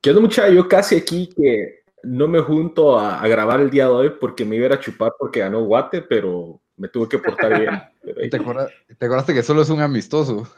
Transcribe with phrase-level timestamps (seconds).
[0.00, 0.52] ¿Qué onda, muchacho?
[0.52, 4.46] Yo casi aquí que no me junto a, a, grabar el día de hoy porque
[4.46, 7.70] me iba a chupar porque ganó Guate, pero me tuve que portar bien.
[8.30, 10.48] ¿Te, acuerdas, ¿Te, acordaste que solo es un amistoso?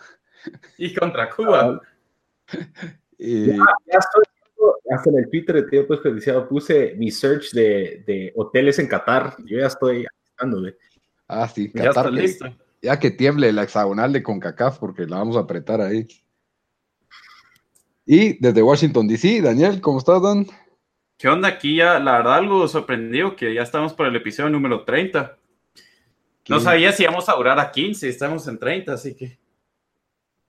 [0.78, 1.80] Y contra Cuba.
[3.18, 3.46] y...
[3.46, 4.22] ya, ya, estoy
[4.90, 9.34] hasta en el Twitter de Tiempo Desperdiciado puse mi search de, de, hoteles en Qatar.
[9.44, 10.06] Yo ya estoy
[10.38, 10.76] dándole.
[11.26, 12.06] Ah, sí, Qatar.
[12.06, 12.46] Ya, listo.
[12.80, 16.06] ya que tiemble la hexagonal de CONCACAF porque la vamos a apretar ahí.
[18.14, 20.46] Y desde Washington, D.C., Daniel, ¿cómo estás, Dan?
[21.16, 21.48] ¿Qué onda?
[21.48, 25.38] Aquí ya, la verdad, algo sorprendido que ya estamos por el episodio número 30.
[26.50, 29.38] No sabía si íbamos a durar a 15, estamos en 30, así que.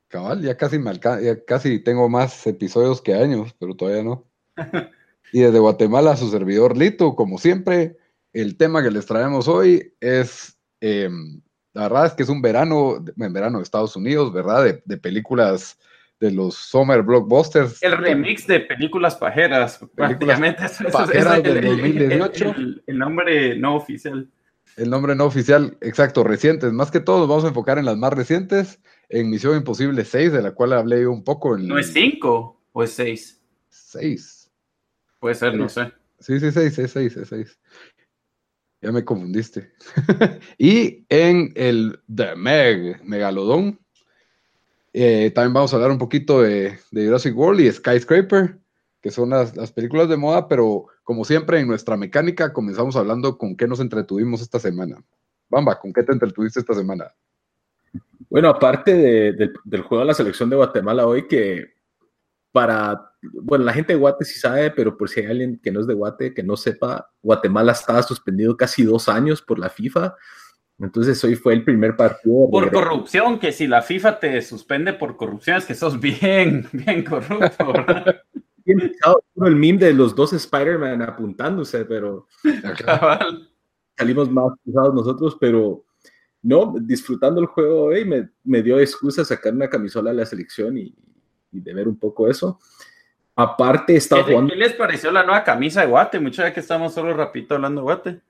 [0.09, 4.25] Cabal, ya casi, me ya casi tengo más episodios que años, pero todavía no.
[5.31, 7.95] y desde Guatemala, su servidor Lito, como siempre,
[8.33, 10.59] el tema que les traemos hoy es.
[10.81, 11.09] Eh,
[11.71, 14.65] la verdad es que es un verano, en verano de Estados Unidos, ¿verdad?
[14.65, 15.79] De, de películas
[16.23, 17.83] de los Summer Blockbusters.
[17.83, 20.63] El remix de películas pajeras, películas prácticamente.
[20.91, 22.45] Pajeras es el, del 2018.
[22.55, 24.29] El, el, nombre no oficial.
[24.77, 26.71] El nombre no oficial, exacto, recientes.
[26.71, 28.79] Más que todo, vamos a enfocar en las más recientes,
[29.09, 31.57] en Misión Imposible 6, de la cual hablé yo un poco.
[31.57, 33.41] En, ¿No es 5 o es 6?
[33.67, 34.51] 6.
[35.19, 35.91] Puede ser, no sé.
[36.19, 37.59] Sí, sí, 6, es 6, es 6.
[38.81, 39.73] Ya me confundiste.
[40.57, 43.82] y en el The Meg, Megalodón,
[44.93, 48.59] eh, también vamos a hablar un poquito de, Jurassic World y Skyscraper,
[49.01, 53.37] que son las, las, películas de moda, pero como siempre en nuestra mecánica comenzamos hablando
[53.37, 55.03] con qué nos entretuvimos esta semana.
[55.49, 57.11] Bamba, ¿con qué te entretuviste esta semana?
[58.29, 61.73] Bueno, aparte de, de, del juego de la selección de Guatemala hoy, que
[62.53, 65.81] para, bueno, la gente de Guate sí sabe, pero por si hay alguien que no
[65.81, 70.15] es de Guate, que no sepa, Guatemala estaba suspendido casi dos años por la FIFA
[70.83, 72.49] entonces hoy fue el primer partido.
[72.49, 77.03] Por corrupción, que si la FIFA te suspende por corrupción es que sos bien, bien
[77.03, 78.21] corrupto, ¿verdad?
[78.65, 82.27] el meme de los dos Spider-Man apuntándose, pero
[83.97, 85.85] salimos más pesados nosotros, pero
[86.41, 90.77] no, disfrutando el juego hoy me, me dio excusa sacar una camisola de la selección
[90.77, 90.93] y,
[91.51, 92.59] y de ver un poco eso.
[93.35, 94.53] Aparte, estaba ¿Qué, jugando.
[94.53, 96.19] ¿Qué les pareció la nueva camisa de Guate?
[96.19, 98.21] Mucha que estamos solo rapidito hablando de Guate.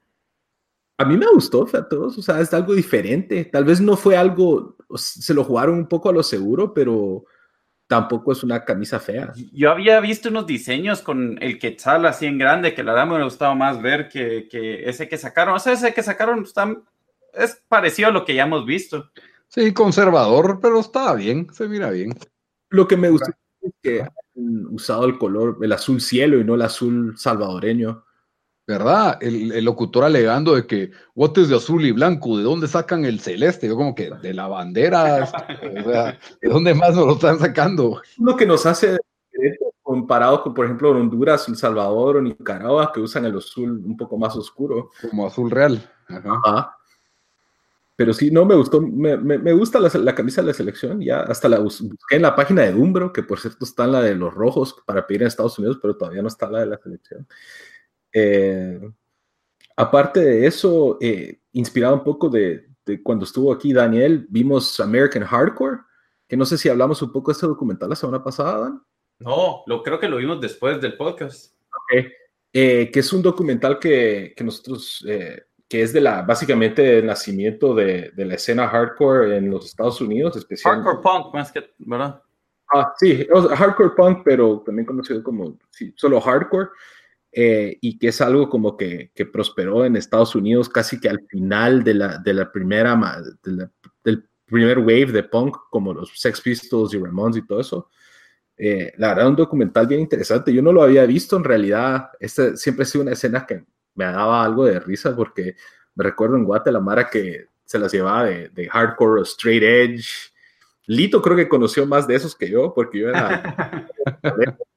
[0.98, 3.46] A mí me gustó, a todos, o sea, es algo diferente.
[3.46, 7.26] Tal vez no fue algo, se lo jugaron un poco a lo seguro, pero
[7.88, 9.34] tampoco es una camisa fea.
[9.52, 13.24] Yo había visto unos diseños con el quetzal así en grande, que la verdad me
[13.24, 15.56] gustaba más ver que, que ese que sacaron.
[15.56, 16.76] O sea, ese que sacaron está,
[17.34, 19.12] es parecido a lo que ya hemos visto.
[19.48, 22.14] Sí, conservador, pero estaba bien, se mira bien.
[22.70, 23.32] Lo que me gustó
[23.62, 28.04] es que han usado el color, el azul cielo y no el azul salvadoreño.
[28.66, 29.18] ¿Verdad?
[29.22, 33.20] El, el, locutor alegando de que botes de azul y blanco, ¿de dónde sacan el
[33.20, 33.68] celeste?
[33.68, 38.02] Yo como que de la bandera, o sea, ¿de dónde más nos lo están sacando?
[38.18, 38.98] Lo que nos hace
[39.82, 44.18] comparado con, por ejemplo, Honduras, El Salvador o Nicaragua, que usan el azul un poco
[44.18, 44.92] más oscuro.
[45.10, 45.92] Como azul real.
[46.08, 46.40] Ajá.
[46.44, 46.78] Ajá.
[47.96, 51.00] Pero sí, no me gustó, me, me, me gusta la, la, camisa de la selección,
[51.00, 54.02] ya hasta la busqué en la página de Dumbro, que por cierto está en la
[54.02, 56.78] de los rojos para pedir en Estados Unidos, pero todavía no está la de la
[56.80, 57.28] selección.
[58.14, 58.80] Eh,
[59.76, 65.24] aparte de eso, eh, inspirado un poco de, de, cuando estuvo aquí Daniel, vimos American
[65.24, 65.80] Hardcore,
[66.28, 68.84] que no sé si hablamos un poco de este documental la semana pasada, Dan.
[69.20, 71.56] No, lo, creo que lo vimos después del podcast.
[71.90, 72.12] Okay.
[72.52, 77.06] Eh, que es un documental que, que nosotros, eh, que es de la, básicamente el
[77.08, 80.88] nacimiento de, de, la escena hardcore en los Estados Unidos, especialmente.
[80.90, 82.22] Hardcore punk, más que, ¿verdad?
[82.72, 86.70] Ah, sí, hardcore punk, pero también conocido como sí, solo hardcore.
[87.36, 91.26] Eh, y que es algo como que, que, prosperó en Estados Unidos casi que al
[91.28, 92.96] final de la, de la primera,
[93.44, 93.72] de la,
[94.04, 97.90] del primer wave de punk, como los Sex Pistols y Ramones y todo eso.
[98.56, 100.54] Eh, la verdad, un documental bien interesante.
[100.54, 102.12] Yo no lo había visto en realidad.
[102.20, 103.66] Este siempre ha sido una escena que
[103.96, 105.56] me daba algo de risa porque
[105.96, 110.32] me recuerdo en Guatemala que se las llevaba de, de hardcore o straight edge.
[110.86, 113.88] Lito creo que conoció más de esos que yo porque yo era...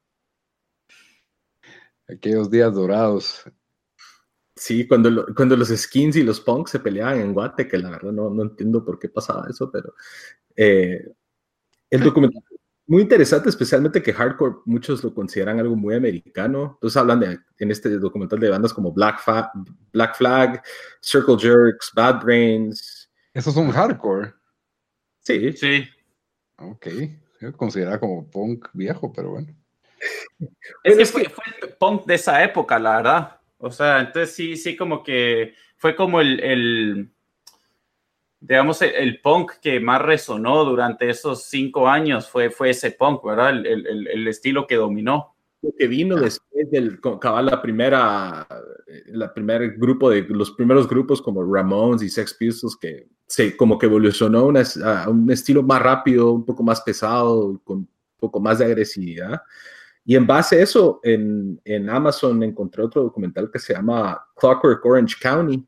[2.09, 3.45] Aquellos días dorados.
[4.55, 8.13] Sí, cuando, cuando los skins y los punks se peleaban en Guate, que la verdad
[8.13, 9.95] no, no entiendo por qué pasaba eso, pero
[10.57, 11.13] eh,
[11.91, 12.43] el documental
[12.89, 16.75] muy interesante, especialmente que hardcore muchos lo consideran algo muy americano.
[16.75, 19.21] Entonces hablan de, en este documental de bandas como Black,
[19.93, 20.63] Black Flag,
[21.01, 23.11] Circle Jerks, Bad Brains.
[23.35, 24.35] Esos son hardcore.
[25.21, 25.53] Sí.
[25.53, 25.85] Sí.
[26.59, 26.87] Ok.
[27.41, 29.53] Yo considero como punk viejo, pero bueno.
[30.83, 33.41] Es que fue, fue, el punk de esa época, la verdad.
[33.59, 37.11] O sea, entonces sí, sí, como que fue como el, el
[38.41, 43.51] digamos, el, punk que más resonó durante esos cinco años fue, fue ese punk, ¿verdad?
[43.51, 45.37] El, el, el estilo que dominó.
[45.63, 48.47] Lo que vino después del cabal la primera,
[49.07, 53.79] la primer grupo de los primeros grupos como Ramones y Sex Pistols que se como
[53.79, 57.89] que evolucionó una, a un estilo más rápido, un poco más pesado, con un
[58.19, 59.43] poco más de agresividad.
[60.09, 64.87] Y en base a eso, en, en Amazon encontré otro documental que se llama Clockwork
[64.87, 65.67] Orange County,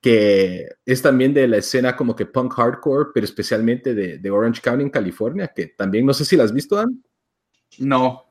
[0.00, 4.60] que es también de la escena como que punk hardcore, pero especialmente de, de Orange
[4.60, 7.00] County en California, que también no sé si la has visto, Dan.
[7.78, 8.24] No.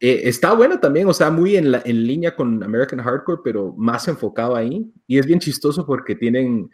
[0.00, 3.74] Eh, está buena también, o sea, muy en, la, en línea con American Hardcore, pero
[3.76, 4.90] más enfocado ahí.
[5.06, 6.70] Y es bien chistoso porque tienen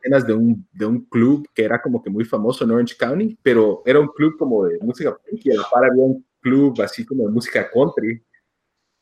[0.00, 3.36] escenas de un, de un club que era como que muy famoso en Orange County,
[3.42, 6.80] pero era un club como de música punk y a la par había un club
[6.82, 8.22] así como de música country.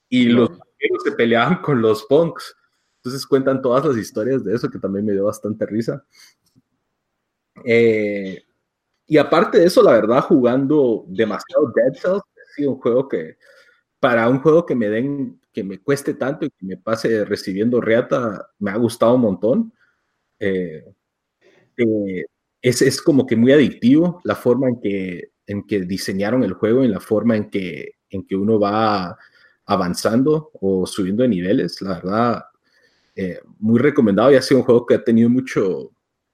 [0.08, 0.50] Y los
[1.04, 2.56] se peleaban con los punks.
[2.98, 6.04] Entonces cuentan todas las historias de eso, que también me dio bastante risa.
[7.64, 8.42] Eh,
[9.06, 13.36] y aparte de eso, la verdad, jugando demasiado Dead Cells, ha sido un juego que,
[14.00, 17.80] para un juego que me den, que me cueste tanto y que me pase recibiendo
[17.80, 19.72] reata, me ha gustado un montón.
[20.40, 20.84] Eh,
[21.76, 22.24] eh,
[22.60, 26.82] es, es, como que muy adictivo la forma en que, en que diseñaron el juego,
[26.82, 29.16] en la forma en que, en que uno va
[29.66, 31.80] avanzando o subiendo de niveles.
[31.82, 32.44] La verdad,
[33.14, 35.90] eh, muy recomendado y ha sido un juego que ha tenido mucho,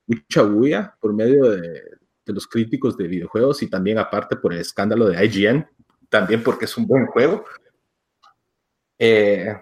[0.07, 1.83] mucha bulla por medio de,
[2.27, 5.67] los críticos de videojuegos y también aparte por el escándalo de IGN,
[6.09, 7.45] también porque es un buen juego.
[8.99, 9.55] Eh,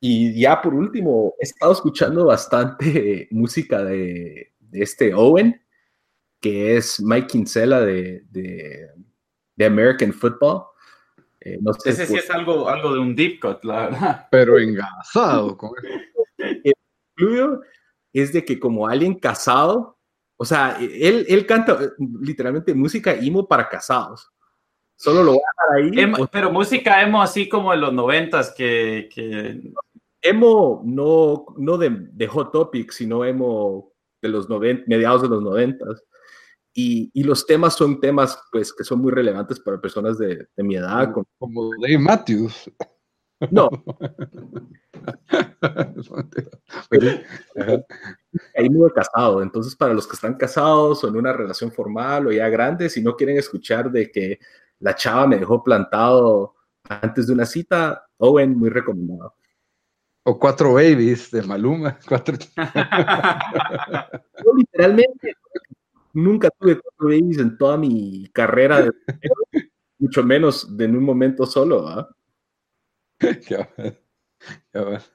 [0.00, 5.60] y ya por último, he estado escuchando bastante música de este Owen,
[6.40, 8.88] que es Mike Kinsella de, de,
[9.56, 10.64] de American Football.
[11.40, 14.28] Eh, no sé Ese sí es algo, algo de un deep cut, la verdad.
[14.30, 15.70] Pero engasado con
[16.38, 16.74] el
[17.20, 17.60] incluyo
[18.12, 19.98] es de que como alguien casado,
[20.36, 21.78] o sea, él, él canta
[22.20, 24.30] literalmente música emo para casados.
[24.96, 26.02] Solo lo voy a dejar ahí.
[26.02, 29.72] Emo, pero música emo así como de los noventas que, que...
[30.20, 35.42] Emo no, no de, de, Hot Topic, sino emo de los noventa, mediados de los
[35.42, 36.04] noventas.
[36.82, 40.62] Y, y, los temas son temas pues que son muy relevantes para personas de, de
[40.62, 41.12] mi edad.
[41.12, 42.70] Como, como Dave Matthews.
[43.50, 43.70] No.
[48.54, 52.32] Ahí muy casado, entonces para los que están casados o en una relación formal o
[52.32, 54.38] ya grandes y no quieren escuchar de que
[54.78, 56.54] la chava me dejó plantado
[56.88, 59.34] antes de una cita, Owen, muy recomendado.
[60.24, 61.98] O cuatro babies de Maluma.
[62.06, 62.36] Cuatro...
[64.44, 65.34] Yo literalmente
[66.12, 68.90] nunca tuve cuatro babies en toda mi carrera, de...
[69.98, 71.86] mucho menos de en un momento solo.
[71.86, 72.08] ¿ah?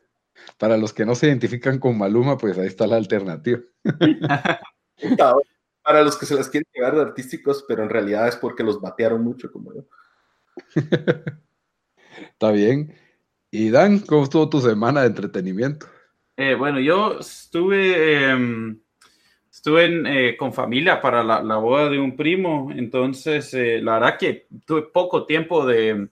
[0.58, 3.60] Para los que no se identifican con Maluma, pues ahí está la alternativa.
[5.84, 8.80] Para los que se las quieren llevar de artísticos, pero en realidad es porque los
[8.80, 9.86] batearon mucho, como yo.
[12.32, 12.94] Está bien.
[13.52, 15.88] Y Dan, ¿cómo estuvo tu semana de entretenimiento?
[16.38, 18.76] Eh, bueno, yo estuve, eh,
[19.66, 23.94] estuve en, eh, con familia para la, la, boda de un primo, entonces eh, la
[23.94, 26.08] verdad que tuve poco tiempo de,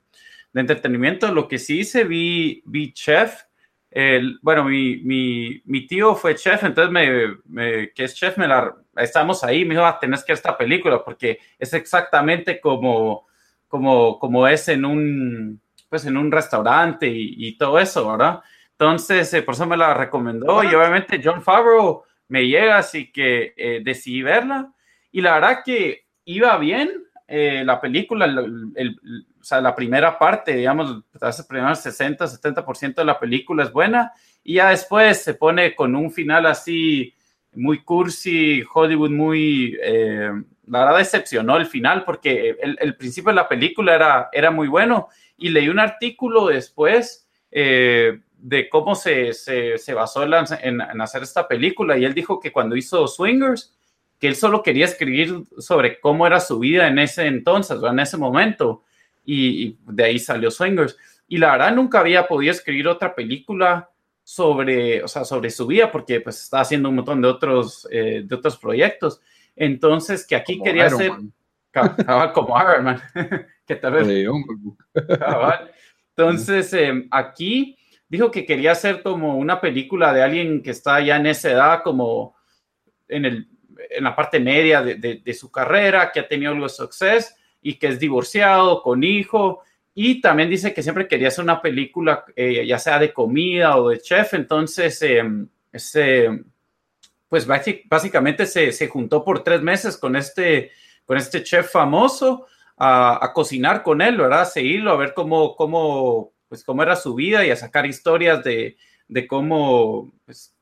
[0.53, 1.31] de entretenimiento.
[1.31, 3.43] Lo que sí hice, vi, vi Chef.
[3.91, 8.47] El, bueno, mi, mi, mi, tío fue chef, entonces me, me, que es chef, me
[8.47, 13.27] la, estamos ahí, me dijo, ah, tenés que ver esta película porque es exactamente como,
[13.67, 18.41] como, como es en un, pues en un restaurante y, y todo eso, ¿verdad?
[18.71, 23.53] Entonces, eh, por eso me la recomendó y obviamente John Favreau me llega, así que
[23.57, 24.73] eh, decidí verla.
[25.11, 28.99] Y la verdad que iba bien eh, la película, el,
[29.39, 34.11] o sea, la primera parte, digamos, hace primero 60, 70% de la película es buena
[34.43, 37.13] y ya después se pone con un final así
[37.53, 40.31] muy cursi, Hollywood muy, eh,
[40.67, 45.09] la verdad decepcionó el final porque el, principio de la película era, era muy bueno
[45.37, 51.47] y leí un artículo después eh, de cómo se, se, basó en, en, hacer esta
[51.47, 51.97] película.
[51.97, 53.73] Y él dijo que cuando hizo Swingers,
[54.19, 57.99] que él solo quería escribir sobre cómo era su vida en ese entonces o en
[57.99, 58.83] ese momento.
[59.23, 60.97] Y, de ahí salió Swingers.
[61.25, 63.89] Y la verdad nunca había podido escribir otra película
[64.25, 68.23] sobre, o sea, sobre su vida porque pues está haciendo un montón de otros, eh,
[68.25, 69.21] de otros proyectos.
[69.55, 71.13] Entonces, que aquí quería hacer
[72.33, 73.01] como Iron Man,
[73.65, 74.27] que tal vez...
[76.15, 77.77] Entonces, em, aquí
[78.13, 81.81] dijo que quería hacer como una película de alguien que está ya en esa edad,
[81.81, 82.35] como
[83.07, 83.47] en, el,
[83.89, 87.73] en la parte media de, de, su carrera, que ha tenido algo de suceso y
[87.73, 89.63] que es divorciado, con hijo.
[89.95, 93.89] Y también dice que siempre quería hacer una película, eh, ya sea de comida o
[93.89, 94.35] de chef.
[94.35, 95.03] Entonces,
[95.71, 96.43] ese,
[97.27, 100.69] pues básicamente se, se, juntó por tres meses con este,
[101.03, 102.45] con este chef famoso
[102.77, 104.41] a, cocinar con él, ¿verdad?
[104.41, 108.43] A seguirlo, a ver cómo, cómo pues cómo era su vida y a sacar historias
[108.43, 110.55] de, de cómo, pues,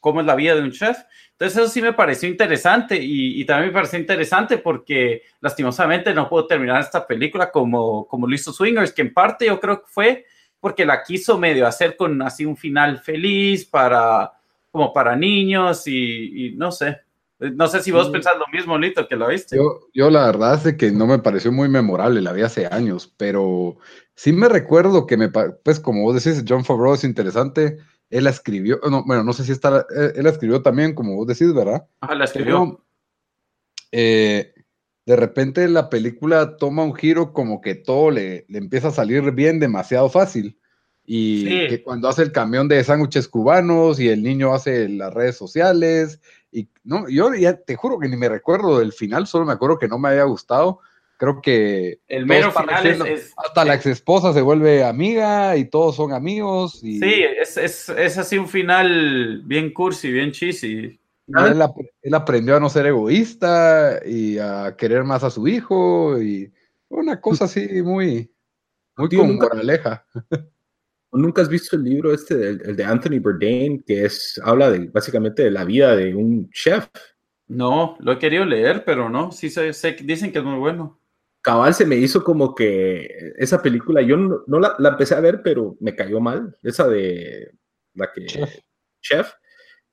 [0.00, 0.96] cómo es la vida de un chef.
[1.32, 6.30] Entonces eso sí me pareció interesante y, y, también me pareció interesante porque lastimosamente no
[6.30, 9.88] puedo terminar esta película como, como lo hizo Swingers, que en parte yo creo que
[9.88, 10.24] fue
[10.60, 14.32] porque la quiso medio hacer con así un final feliz para
[14.70, 17.02] como para niños y, y no sé.
[17.38, 19.56] No sé si vos pensás lo mismo, Lito, que lo viste.
[19.56, 23.12] Yo, yo la verdad es que no me pareció muy memorable, la vi hace años,
[23.16, 23.78] pero
[24.14, 27.78] sí me recuerdo que me, pues como vos decís, John Favreau es interesante,
[28.10, 31.16] él la escribió, no, bueno, no sé si está, eh, él la escribió también, como
[31.16, 31.86] vos decís, ¿verdad?
[32.00, 32.84] Ajá, la escribió.
[33.90, 34.54] Eh,
[35.04, 39.32] de repente la película toma un giro como que todo le, le empieza a salir
[39.32, 40.58] bien demasiado fácil.
[41.04, 45.36] Y que cuando hace el camión de sándwiches cubanos y el niño hace las redes
[45.36, 46.20] sociales
[46.52, 49.78] y no, yo ya te juro que ni me recuerdo del final, solo me acuerdo
[49.78, 50.80] que no me había gustado.
[51.22, 55.94] Creo que el mero final es, hasta la ex esposa se vuelve amiga y todos
[55.94, 56.82] son amigos.
[56.82, 60.98] Y, sí, es, es, es así un final bien cursi, bien cheesy.
[61.28, 66.52] Él, aprendió a no ser egoísta y a querer más a su hijo y
[66.88, 68.28] una cosa así muy,
[68.96, 70.04] muy con moraleja.
[71.12, 75.44] ¿Nunca has visto el libro este, el, de Anthony Bourdain, que es, habla de, básicamente
[75.44, 76.88] de la vida de un chef?
[77.46, 79.70] No, lo he querido leer, pero no, sí sé,
[80.02, 80.98] dicen que es muy bueno.
[81.42, 85.76] Cabal se me hizo como que esa película, yo no, la, empecé a ver, pero
[85.80, 87.52] me cayó mal, esa de
[87.94, 88.26] la que
[89.02, 89.32] chef,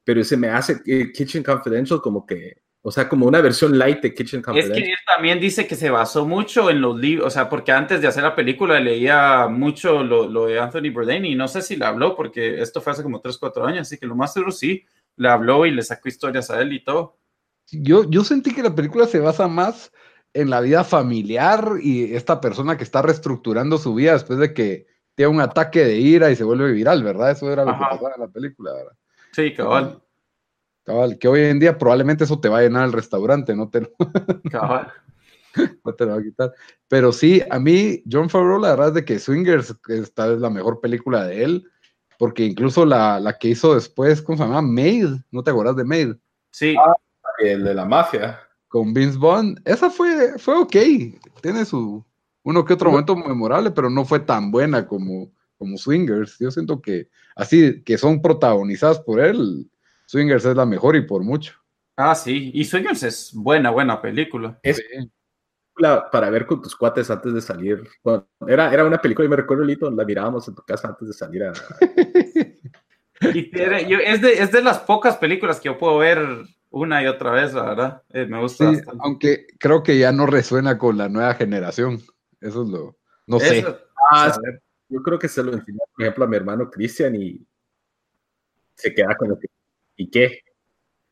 [0.03, 4.13] pero se me hace Kitchen Confidential como que o sea, como una versión light de
[4.13, 4.77] Kitchen Confidential.
[4.77, 7.73] Es que él también dice que se basó mucho en los libros, o sea, porque
[7.73, 11.75] antes de hacer la película leía mucho lo, de Anthony Bourdain y no sé si
[11.75, 14.51] le habló, porque esto fue hace como 3, 4 años, así que lo más seguro
[14.51, 14.85] sí,
[15.17, 17.17] le habló y le sacó historias a él y todo.
[17.69, 19.91] Yo, yo sentí que la película se basa más
[20.33, 24.87] en la vida familiar y esta persona que está reestructurando su vida después de que
[25.15, 27.31] tiene un ataque de ira y se vuelve viral, ¿verdad?
[27.31, 28.93] Eso era lo que pasaba en la película, ¿verdad?
[29.33, 30.01] Sí, cabal
[31.19, 33.89] que hoy en día probablemente eso te va a llenar el restaurante, no te lo,
[35.83, 36.53] no te lo va a quitar.
[36.87, 40.49] Pero sí, a mí, John Favreau, la verdad es de que Swingers esta es la
[40.49, 41.69] mejor película de él,
[42.17, 44.61] porque incluso la, la que hizo después, ¿cómo se llama?
[44.61, 46.15] Maid, ¿no te acuerdas de Maid?
[46.51, 46.75] Sí.
[46.77, 46.95] Ah,
[47.39, 48.39] el de la mafia.
[48.69, 50.75] Con Vince Bond, esa fue, fue ok,
[51.41, 52.05] tiene su
[52.43, 56.37] uno que otro momento memorable, pero no fue tan buena como, como Swingers.
[56.39, 59.69] Yo siento que así, que son protagonizadas por él,
[60.05, 61.53] Swingers es la mejor y por mucho.
[61.97, 64.59] Ah, sí, y Swingers es buena, buena película.
[64.63, 64.81] Es
[66.11, 67.83] para ver con tus cuates antes de salir.
[68.47, 71.13] era, era una película, y me recuerdo, Lito, la mirábamos en tu casa antes de
[71.13, 71.53] salir a...
[73.33, 76.19] y es, de, es de las pocas películas que yo puedo ver
[76.71, 78.03] una y otra vez, la verdad.
[78.09, 78.73] Eh, me gusta.
[78.73, 81.99] Sí, aunque creo que ya no resuena con la nueva generación.
[82.39, 82.97] Eso es lo.
[83.27, 83.65] No sé.
[84.11, 84.35] Ah,
[84.87, 87.45] yo creo que se lo enseñó, por ejemplo, a mi hermano Cristian y
[88.75, 89.47] se queda con lo que
[89.97, 90.39] ¿Y qué?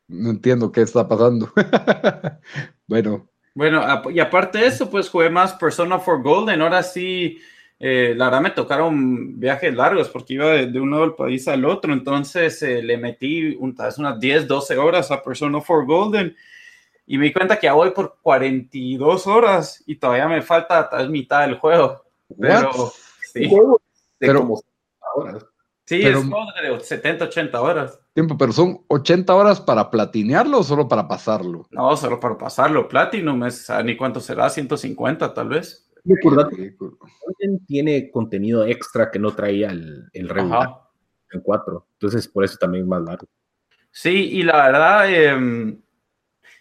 [0.08, 1.52] No entiendo qué está pasando.
[2.86, 3.28] bueno.
[3.54, 6.62] Bueno, y aparte de eso, pues jugué más Persona for Golden.
[6.62, 7.38] Ahora sí,
[7.80, 11.92] eh, la verdad me tocaron viajes largos porque iba de, un nuevo país al otro.
[11.92, 16.34] Entonces eh, le metí unas 10, 12 horas a Persona for Golden
[17.06, 21.10] y me di cuenta que ya voy por 42 horas y todavía me falta tal
[21.10, 22.02] mitad del juego.
[22.38, 22.92] Pero,
[23.32, 23.50] sí.
[24.18, 24.60] Pero,
[25.88, 27.98] Sí, es de 70, 80 horas.
[28.12, 31.66] Tiempo, pero son 80 horas para platinearlo o solo para pasarlo?
[31.70, 32.86] No, solo para pasarlo.
[32.86, 35.87] Platinum es, ni cuánto será, 150 tal vez.
[37.66, 40.68] Tiene contenido extra que no traía el, el regular
[41.32, 41.86] en 4.
[41.94, 43.26] Entonces, por eso también es más largo.
[43.90, 45.80] Sí, y la verdad, em,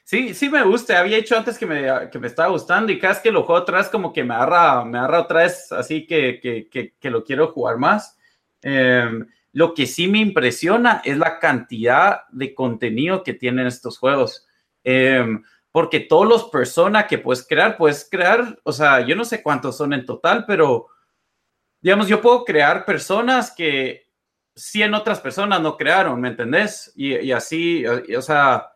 [0.04, 1.00] sí, sí me gusta.
[1.00, 3.62] Había hecho antes que me, que me estaba gustando y cada vez que lo juego
[3.62, 7.10] otra vez como que me agarra, me agarra otra vez así que, que, que, que
[7.10, 8.18] lo quiero jugar más.
[8.62, 14.48] Em, lo que sí me impresiona es la cantidad de contenido que tienen estos juegos.
[14.84, 19.44] Em, porque todos los personas que puedes crear, puedes crear, o sea, yo no sé
[19.44, 20.88] cuántos son en total, pero
[21.82, 24.08] digamos, yo puedo crear personas que
[24.56, 26.92] 100 otras personas no crearon, ¿me entendés?
[26.96, 28.72] Y, así, o sea,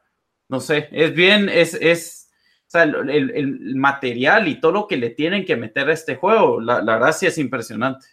[0.48, 2.30] no sé, es bien, es, es,
[2.68, 6.16] o sea, el, el, material y todo lo que le tienen que meter a este
[6.16, 8.06] juego, la, la sí es impresionante.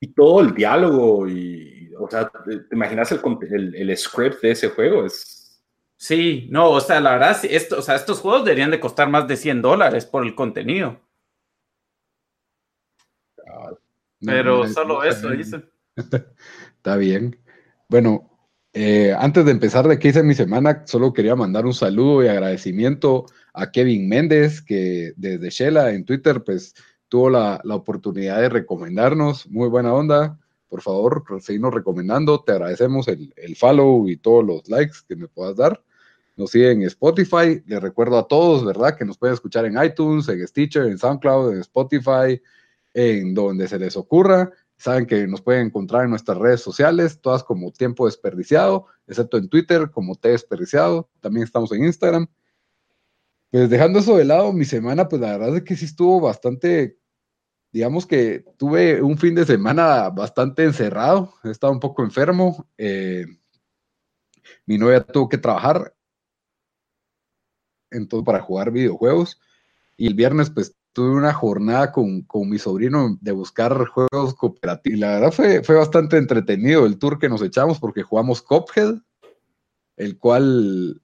[0.00, 4.68] Y todo el diálogo y, o sea, ¿te imaginas el, el, el script de ese
[4.70, 5.04] juego?
[5.04, 5.37] Es
[6.00, 9.26] Sí, no, o sea, la verdad, esto, o sea, estos juegos deberían de costar más
[9.26, 11.00] de 100 dólares por el contenido.
[13.44, 13.72] Ah,
[14.20, 15.64] Pero solo eso, dice.
[15.96, 17.36] Está bien.
[17.88, 18.30] Bueno,
[18.72, 22.28] eh, antes de empezar de qué hice mi semana, solo quería mandar un saludo y
[22.28, 26.74] agradecimiento a Kevin Méndez, que desde Shela en Twitter, pues
[27.08, 29.48] tuvo la, oportunidad de recomendarnos.
[29.50, 30.38] Muy buena onda.
[30.68, 32.44] Por favor, seguirnos recomendando.
[32.44, 35.82] Te agradecemos el, el follow y todos los likes que me puedas dar
[36.38, 37.62] nos siguen en Spotify.
[37.66, 38.96] Les recuerdo a todos, ¿verdad?
[38.96, 42.40] Que nos pueden escuchar en iTunes, en Stitcher, en SoundCloud, en Spotify,
[42.94, 44.50] en donde se les ocurra.
[44.76, 49.48] Saben que nos pueden encontrar en nuestras redes sociales, todas como Tiempo Desperdiciado, excepto en
[49.48, 51.10] Twitter como T Desperdiciado.
[51.20, 52.28] También estamos en Instagram.
[53.50, 56.98] Pues dejando eso de lado, mi semana, pues la verdad es que sí estuvo bastante,
[57.72, 62.68] digamos que tuve un fin de semana bastante encerrado, he estado un poco enfermo.
[62.76, 63.26] Eh,
[64.66, 65.94] mi novia tuvo que trabajar
[67.90, 69.40] en todo para jugar videojuegos.
[69.96, 74.98] Y el viernes, pues tuve una jornada con, mi sobrino de buscar juegos cooperativos.
[74.98, 78.96] La verdad fue, fue bastante entretenido el tour que nos echamos porque jugamos Cophead,
[79.96, 81.00] el cual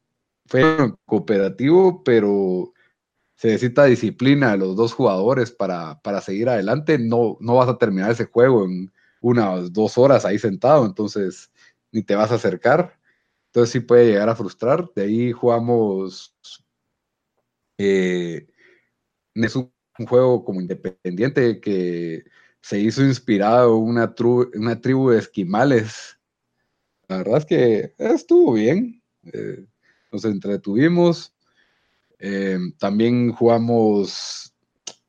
[0.46, 2.72] fue cooperativo, pero
[3.36, 6.98] se necesita disciplina de los dos jugadores para, para seguir adelante.
[6.98, 11.50] No, no vas a terminar ese juego en unas dos horas ahí sentado, entonces
[11.92, 12.98] ni te vas a acercar.
[13.46, 14.90] Entonces sí puede llegar a frustrar.
[14.94, 16.34] De ahí jugamos
[17.78, 18.46] eh,
[19.34, 19.72] es un,
[20.08, 22.24] juego como independiente que
[22.60, 24.12] se hizo inspirado una,
[24.54, 26.18] una tribu de esquimales.
[27.06, 29.00] La verdad es que estuvo bien.
[29.32, 29.64] Eh,
[30.10, 31.34] nos entretuvimos.
[32.18, 34.54] Eh, también jugamos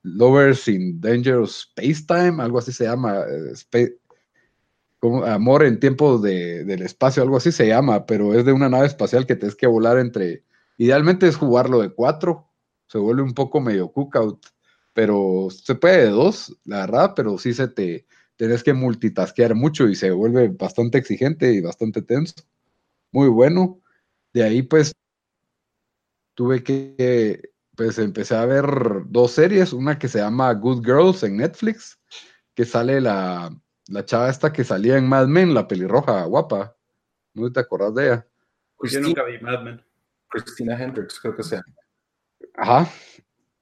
[0.04, 3.24] Lovers in Dangerous Space Time, algo así se llama.
[5.26, 8.88] amor en tiempos de, del espacio, algo así se llama, pero es de una nave
[8.88, 10.44] espacial que tienes que volar entre.
[10.78, 12.50] Idealmente es jugarlo de cuatro,
[12.88, 14.46] se vuelve un poco medio cookout,
[14.94, 19.88] pero se puede de dos, la verdad, pero sí se te tenés que multitasquear mucho
[19.88, 22.36] y se vuelve bastante exigente y bastante tenso.
[23.12, 23.80] Muy bueno.
[24.34, 24.94] De ahí pues
[26.34, 28.66] tuve que, pues empecé a ver
[29.08, 32.00] dos series, una que se llama Good Girls en Netflix,
[32.54, 33.56] que sale la,
[33.88, 36.76] la chava esta que salía en Mad Men, la pelirroja guapa.
[37.34, 38.28] ¿No te acordás de ella?
[38.84, 39.82] Yo nunca vi Mad Men.
[40.30, 41.64] Christina Hendricks, creo que sea.
[42.58, 42.90] Ajá,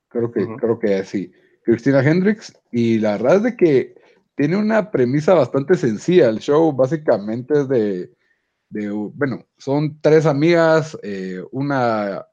[0.09, 1.31] creo que, creo que sí.
[1.63, 3.95] Cristina Hendricks, y la verdad es de que
[4.35, 6.29] tiene una premisa bastante sencilla.
[6.29, 8.11] El show básicamente es de,
[9.13, 12.25] bueno, son tres amigas, eh, una,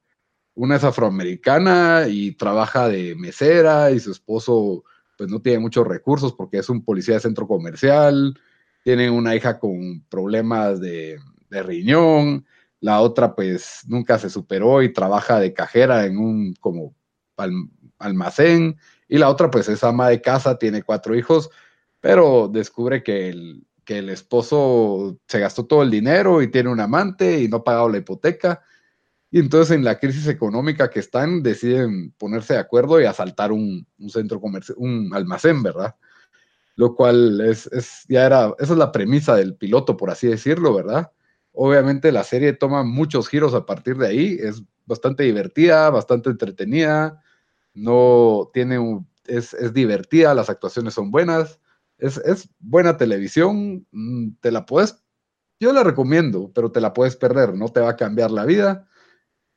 [0.54, 4.84] una es afroamericana y trabaja de mesera y su esposo
[5.16, 8.34] pues no tiene muchos recursos porque es un policía de centro comercial,
[8.82, 11.18] tiene una hija con problemas de,
[11.50, 12.46] de riñón,
[12.80, 16.94] la otra pues nunca se superó y trabaja de cajera en un como
[17.98, 21.50] almacén, y la otra pues es ama de casa, tiene cuatro hijos,
[22.00, 26.80] pero descubre que el, que el esposo se gastó todo el dinero y tiene un
[26.80, 28.62] amante y no ha pagado la hipoteca.
[29.30, 33.86] Y entonces en la crisis económica que están, deciden ponerse de acuerdo y asaltar un,
[33.98, 35.94] un centro comercial, un almacén, ¿verdad?
[36.76, 40.74] Lo cual es, es, ya era, esa es la premisa del piloto, por así decirlo,
[40.74, 41.10] ¿verdad?
[41.62, 47.22] Obviamente la serie toma muchos giros a partir de ahí, es bastante divertida, bastante entretenida,
[47.74, 51.60] no tiene un, es, divertida, las actuaciones son buenas,
[51.98, 55.04] es, buena televisión, mm, te la puedes,
[55.60, 58.88] yo la recomiendo, pero te la puedes perder, no te va a cambiar la vida,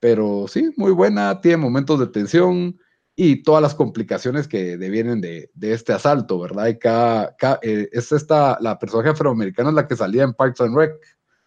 [0.02, 2.78] pero sí, muy buena, tiene momentos de tensión
[3.16, 6.68] y todas las complicaciones que devienen de, este asalto, ¿verdad?
[6.68, 10.76] Y cada, eh, es esta, la personaje afroamericana es la que salía en Parks and
[10.76, 10.92] Rec,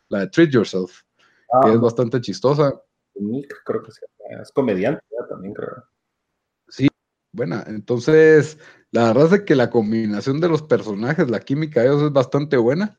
[0.08, 1.02] la de Treat Yourself,
[1.62, 1.80] que es ah.
[1.80, 2.80] bastante chistosa.
[3.64, 3.90] creo que
[4.40, 5.84] es comediante también, creo.
[6.68, 6.88] Sí,
[7.32, 7.64] buena.
[7.66, 8.58] Entonces,
[8.90, 12.56] la verdad es que la combinación de los personajes, la química de ellos es bastante
[12.56, 12.98] buena.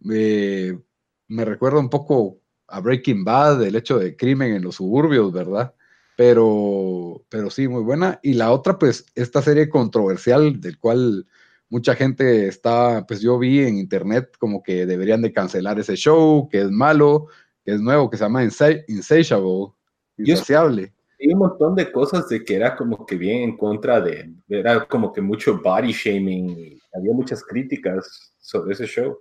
[0.00, 5.74] me recuerda un poco a Breaking Bad, el hecho de crimen en los suburbios, ¿verdad?
[6.16, 8.18] Pero, pero sí, muy buena.
[8.22, 11.26] Y la otra, pues, esta serie controversial del cual
[11.70, 16.48] mucha gente está, pues yo vi en internet como que deberían de cancelar ese show,
[16.48, 17.26] que es malo,
[17.64, 19.72] que es nuevo, que se llama Insatiable,
[20.16, 20.94] insaciable.
[21.18, 24.86] Y un montón de cosas de que era como que bien en contra de, era
[24.86, 29.18] como que mucho body shaming, había muchas críticas sobre ese show.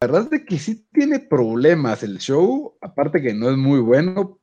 [0.00, 4.40] La verdad es que sí tiene problemas el show, aparte que no es muy bueno.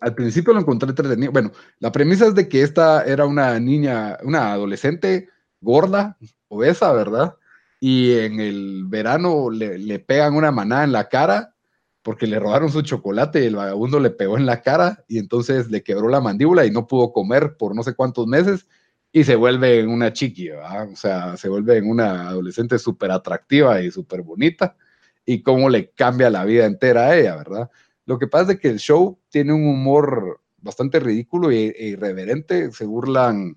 [0.00, 1.32] Al principio lo encontré entretenido.
[1.32, 5.28] Bueno, la premisa es de que esta era una niña, una adolescente
[5.64, 6.16] gorda,
[6.48, 7.34] obesa, ¿verdad?
[7.80, 11.54] Y en el verano le, le pegan una manada en la cara
[12.02, 15.70] porque le robaron su chocolate y el vagabundo le pegó en la cara y entonces
[15.70, 18.66] le quebró la mandíbula y no pudo comer por no sé cuántos meses
[19.10, 20.90] y se vuelve una chiqui, ¿verdad?
[20.92, 24.76] O sea, se vuelve una adolescente súper atractiva y súper bonita
[25.24, 27.70] y cómo le cambia la vida entera a ella, ¿verdad?
[28.06, 32.84] Lo que pasa es que el show tiene un humor bastante ridículo e, irreverente, se
[32.84, 33.56] burlan,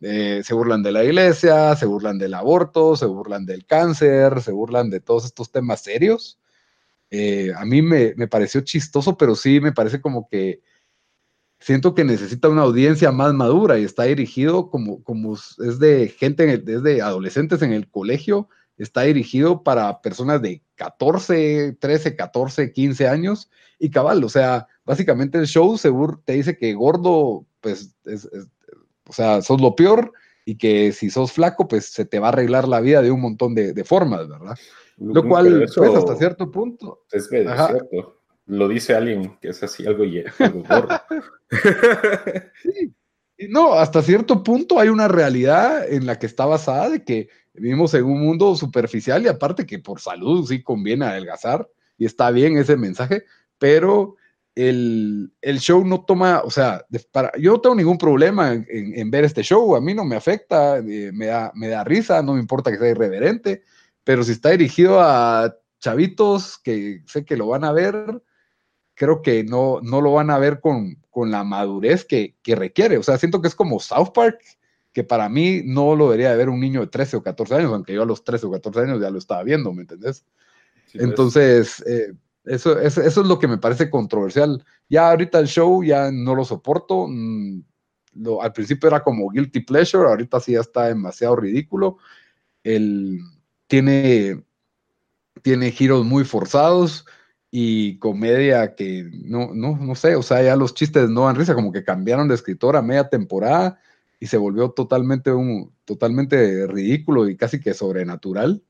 [0.00, 4.52] eh, se burlan de la iglesia, se burlan del aborto, se burlan del cáncer, se
[4.52, 6.38] burlan de todos estos temas serios.
[7.10, 10.60] Eh, a mí me, me, pareció chistoso, pero sí me parece como que
[11.60, 16.58] siento que necesita una audiencia más madura y está dirigido como, como es de gente,
[16.58, 23.50] desde adolescentes en el colegio está dirigido para personas de 14, 13, 14, 15 años
[23.78, 28.28] y cabal, o sea, básicamente el show seguro te dice que gordo, pues, es,
[29.08, 30.12] o sea, sos lo peor
[30.44, 33.20] y que si sos flaco, pues se te va a arreglar la vida de un
[33.20, 34.56] montón de, de formas, ¿verdad?
[34.98, 37.04] Lo cual, pues, hasta cierto punto.
[37.10, 38.20] Es cierto.
[38.46, 40.04] Lo dice alguien que es así, algo,
[40.38, 41.00] algo gordo.
[42.62, 42.94] sí.
[43.50, 47.94] No, hasta cierto punto hay una realidad en la que está basada de que Vivimos
[47.94, 52.58] en un mundo superficial y aparte que por salud sí conviene adelgazar y está bien
[52.58, 53.24] ese mensaje,
[53.58, 54.16] pero
[54.56, 59.42] el, show no toma, o sea, para, yo no tengo ningún problema en, ver este
[59.42, 62.72] show, a mí no me afecta, eh, me, da, me da risa, no me importa
[62.72, 63.62] que sea irreverente,
[64.02, 68.22] pero si está dirigido a chavitos que sé que lo van a ver,
[68.94, 72.96] creo que no, no lo van a ver con, con la madurez que, que requiere.
[72.96, 74.40] O sea, siento que es como South Park,
[74.94, 77.72] que para mí no lo debería de ver un niño de 13 o 14 años,
[77.74, 80.24] aunque yo a los 13 o 14 años ya lo estaba viendo, ¿me entendés?
[80.90, 81.04] Pues.
[81.04, 82.14] Entonces, eh,
[82.46, 84.64] eso, eso, es lo que me parece controversial.
[84.88, 87.06] Ya ahorita el show ya no lo soporto.
[87.08, 87.62] Mm,
[88.14, 91.98] lo, al principio era como guilty pleasure, ahorita sí ya está demasiado ridículo.
[92.62, 93.20] El,
[93.66, 94.44] tiene,
[95.42, 97.04] tiene giros muy forzados
[97.50, 101.54] y comedia que no, no, no sé, o sea, ya los chistes no dan risa,
[101.54, 103.78] como que cambiaron de escritor a media temporada
[104.20, 108.62] y se volvió totalmente, un, totalmente ridículo y casi que sobrenatural.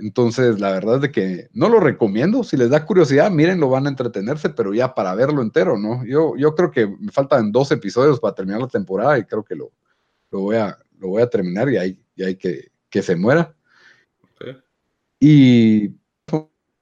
[0.00, 2.44] Entonces, la verdad es de que no lo recomiendo.
[2.44, 6.04] Si les da curiosidad, miren, lo van a entretenerse, pero ya para verlo entero, ¿no?
[6.04, 9.54] Yo, yo creo que me faltan dos episodios para terminar la temporada y creo que
[9.54, 9.72] lo,
[10.30, 13.54] lo, voy, a, lo voy a terminar y hay, y hay que, que se muera.
[15.20, 15.90] Y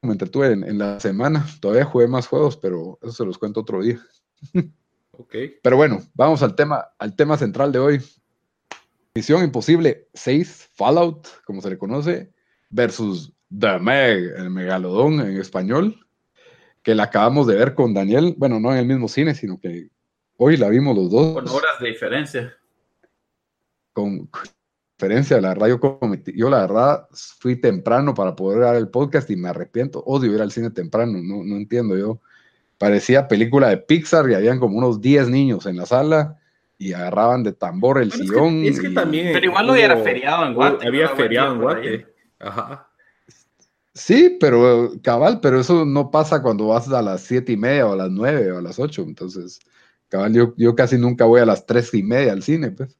[0.02, 1.46] me entretuve en, en, la semana.
[1.60, 4.00] Todavía jugué más juegos, pero eso se los cuento otro día.
[5.62, 8.02] Pero bueno, vamos al tema, al tema central de hoy.
[9.14, 12.32] Misión Imposible 6, Fallout, como se le conoce,
[12.70, 16.06] versus The Meg, el megalodón en español,
[16.82, 19.88] que la acabamos de ver con Daniel, bueno, no en el mismo cine, sino que
[20.36, 21.34] hoy la vimos los dos.
[21.34, 22.56] Con horas de diferencia.
[23.92, 24.28] Con
[24.98, 26.00] diferencia, la verdad, yo,
[26.34, 30.42] yo la verdad fui temprano para poder dar el podcast y me arrepiento, odio ir
[30.42, 32.20] al cine temprano, no, no entiendo yo
[32.78, 36.38] parecía película de Pixar y habían como unos 10 niños en la sala
[36.78, 38.64] y agarraban de tambor el sillón.
[38.64, 39.32] Es que, también.
[39.32, 40.86] Pero igual no había feriado en Guate.
[40.86, 42.06] Había feriado en Guate.
[42.38, 42.90] Ajá.
[43.94, 47.94] Sí, pero cabal, pero eso no pasa cuando vas a las siete y media o
[47.94, 49.02] a las nueve o a las ocho.
[49.02, 49.58] Entonces,
[50.08, 52.98] cabal, yo, yo casi nunca voy a las tres y media al cine, pues.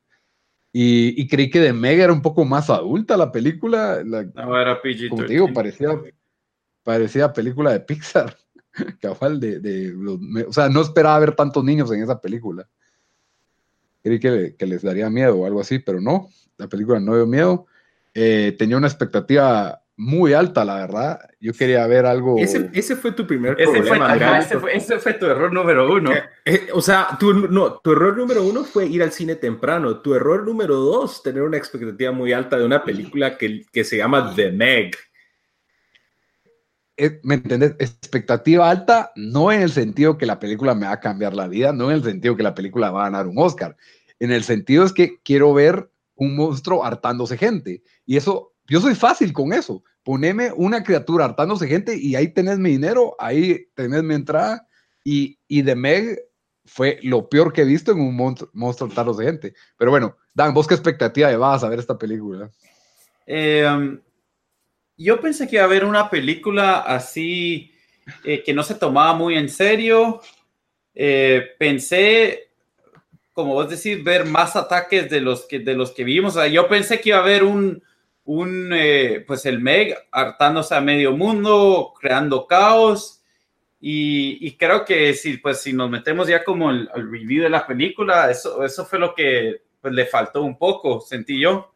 [0.72, 4.03] Y, y creí que de Mega era un poco más adulta la película.
[4.05, 5.09] no, era PG.
[5.11, 5.88] Como te digo, parecía,
[6.83, 8.37] parecía película de Pixar.
[9.01, 9.94] cabal de, de
[10.46, 12.68] o sea, no esperaba ver tantos niños en esa película.
[14.03, 17.27] Creí que, que, les daría miedo o algo así, pero no, la película no dio
[17.27, 17.66] miedo.
[18.18, 21.20] Eh, tenía una expectativa muy alta, la verdad.
[21.38, 22.38] Yo quería ver algo.
[22.38, 24.14] Ese, ese fue tu primer ese problema.
[24.16, 26.12] Fue, ese, fue, ese, fue, tu error número uno.
[26.12, 29.98] Eh, eh, o sea, tu, no, tu error número uno fue ir al cine temprano.
[29.98, 33.98] Tu error número dos, tener una expectativa muy alta de una película que, que se
[33.98, 34.96] llama The Meg.
[37.22, 37.74] ¿me entendés?
[37.79, 41.74] Expectativa alta, no en el sentido que la película me va a cambiar la vida,
[41.74, 43.76] no en el sentido que la película va a ganar un Oscar.
[44.18, 47.83] En el sentido es que quiero ver un monstruo hartándose gente.
[48.05, 49.83] Y eso yo soy fácil con eso.
[50.02, 54.66] Poneme una criatura hartándose gente y ahí tenés mi dinero, ahí tenés mi entrada.
[55.05, 56.18] Y, y The Meg
[56.64, 59.55] fue lo peor que he visto en un monstruo, hartándose gente.
[59.76, 62.50] Pero bueno, Dan, ¿vos qué expectativa llevabas a ver esta película?
[63.26, 63.98] Eh,
[64.98, 67.72] yo pensé que iba a haber una película así
[68.22, 70.20] eh, que no se tomaba muy en serio.
[70.94, 72.45] Eh, pensé,
[73.37, 76.35] como vos decís, ver más ataques de los que, de los que vimos.
[76.35, 77.83] O sea, yo pensé que iba a haber un,
[78.25, 83.22] un eh, pues el Meg hartándose a medio mundo, creando caos.
[83.79, 87.51] Y, y, creo que si, pues, si nos metemos ya como el, el review de
[87.51, 91.75] la película, eso, eso fue lo que pues, le faltó un poco, sentí yo.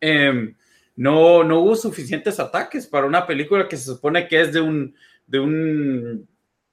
[0.00, 0.54] Eh,
[0.94, 4.94] no, no hubo suficientes ataques para una película que se supone que es de un,
[5.26, 6.28] de un,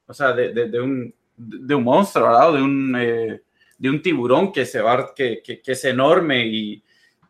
[0.06, 2.54] o sea, de, de, de un, de un monstruo, ¿verdad?
[2.54, 3.42] De un, eh,
[3.80, 6.84] de un tiburón que se va, que, que, que es enorme y,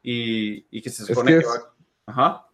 [0.03, 1.59] y, y, que se supone es que, que es...
[1.59, 1.73] va.
[2.07, 2.47] Ajá.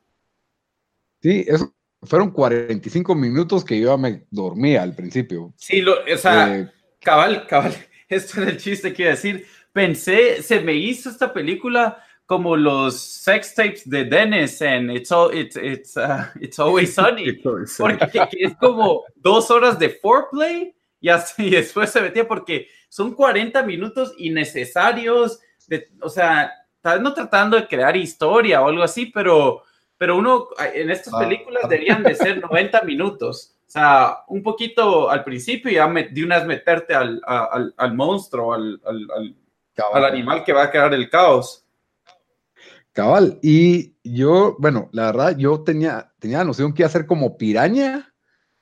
[1.21, 5.53] Sí, eso, fueron 45 minutos que yo me dormía al principio.
[5.57, 7.73] Sí, lo, o sea, eh, cabal, cabal,
[8.09, 9.47] esto es el chiste que iba a decir.
[9.71, 15.35] Pensé, se me hizo esta película como los sex tapes de Dennis en It's, all,
[15.35, 20.74] it's, it's, uh, it's Always Sunny, porque es como dos horas de foreplay
[21.05, 26.97] y, así, y después se metía porque son 40 minutos innecesarios, de, o sea, tal
[26.97, 29.61] vez no tratando de crear historia o algo así, pero,
[29.97, 31.67] pero uno en estas películas ah.
[31.67, 33.55] deberían de ser 90 minutos.
[33.67, 38.53] O sea, un poquito al principio y de una vez meterte al, al, al monstruo,
[38.53, 39.35] al, al,
[39.93, 41.65] al animal que va a crear el caos.
[42.93, 47.05] Cabal, y yo, bueno, la verdad, yo tenía, tenía la noción que iba a ser
[47.05, 48.14] como piraña,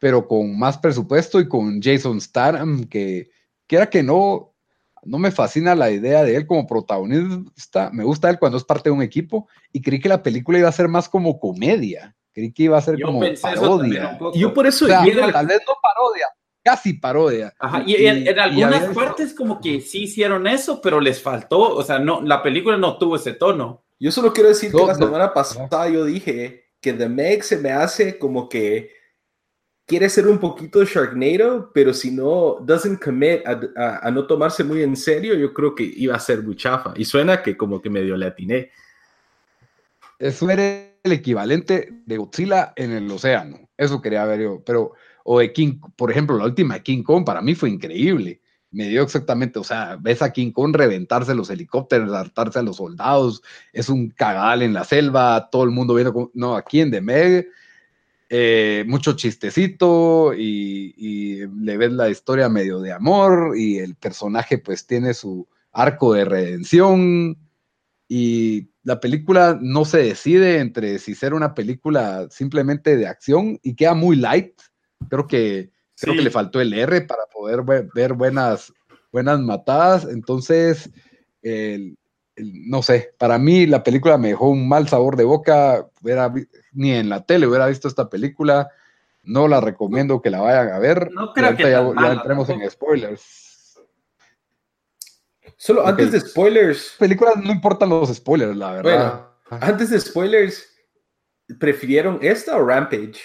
[0.04, 3.30] pero con más presupuesto y con Jason Statham, que
[3.66, 4.54] quiera que no,
[5.02, 8.89] no me fascina la idea de él como protagonista, me gusta él cuando es parte
[8.89, 12.52] de un equipo, y creí que la película iba a ser más como comedia, creí
[12.52, 14.20] que iba a ser yo como parodia.
[14.36, 14.84] Yo por eso...
[14.84, 16.28] O sea, tal vez no parodia,
[16.62, 17.54] casi parodia.
[17.58, 21.22] Ajá, y, y en, en, algunas y partes como que sí hicieron eso, pero les
[21.22, 23.86] faltó, o sea, no, la película no tuvo ese tono.
[24.02, 27.46] Yo solo quiero decir no, que la semana no, pasada yo dije que The Meg
[27.46, 29.02] se me hace como que
[29.86, 34.63] quiere ser un poquito Sharknado, pero si no doesn't commit a, a, a, no tomarse
[34.63, 36.93] muy en serio, yo creo que iba a ser muy chafa.
[36.96, 38.72] Y suena que como que medio le atiné.
[40.19, 40.63] Eso era
[41.04, 43.69] el equivalente de Godzilla en el océano.
[43.78, 44.63] Eso quería ver yo.
[44.65, 44.93] Pero,
[45.26, 48.41] o de King, por ejemplo, la última de King Kong para mí fue increíble
[48.74, 52.78] me dio exactamente, o sea, ves a King Kong reventarse los helicópteros, hartarse a los
[52.78, 57.00] soldados, es un cagal en la selva, todo el mundo viendo, no, aquí en The
[57.00, 57.48] Meg,
[58.36, 64.58] eh, mucho chistecito y, y, le ves la historia medio de amor y el personaje
[64.58, 67.38] pues tiene su arco de redención.
[68.08, 73.76] Y la película no se decide entre si ser una película simplemente de acción y
[73.76, 74.54] queda muy light,
[75.10, 77.62] creo que Creo que le faltó el R para poder
[77.93, 78.74] ver, buenas,
[79.12, 80.06] buenas matadas.
[80.06, 80.89] Entonces,
[81.41, 81.98] el,
[82.38, 85.88] no sé, para mí la película me dejó un mal sabor de boca.
[86.02, 86.34] Hubiera,
[86.72, 88.69] ni en la tele hubiera visto esta película.
[89.24, 91.12] No la recomiendo que la vayan a ver.
[91.12, 93.80] No creo que ya, ya entremos en spoilers.
[95.56, 96.96] Solo antes de spoilers.
[97.00, 99.30] Películas no importan los spoilers, la verdad.
[99.50, 100.67] Bueno, antes de spoilers,
[101.58, 103.22] ¿prefirieron esta o Rampage?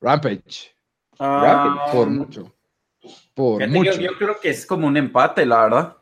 [0.00, 0.74] Rampage.
[1.18, 2.54] Um, por mucho.
[3.34, 3.92] Por mucho.
[3.92, 5.96] Yo, yo, creo que es como un empate, la verdad.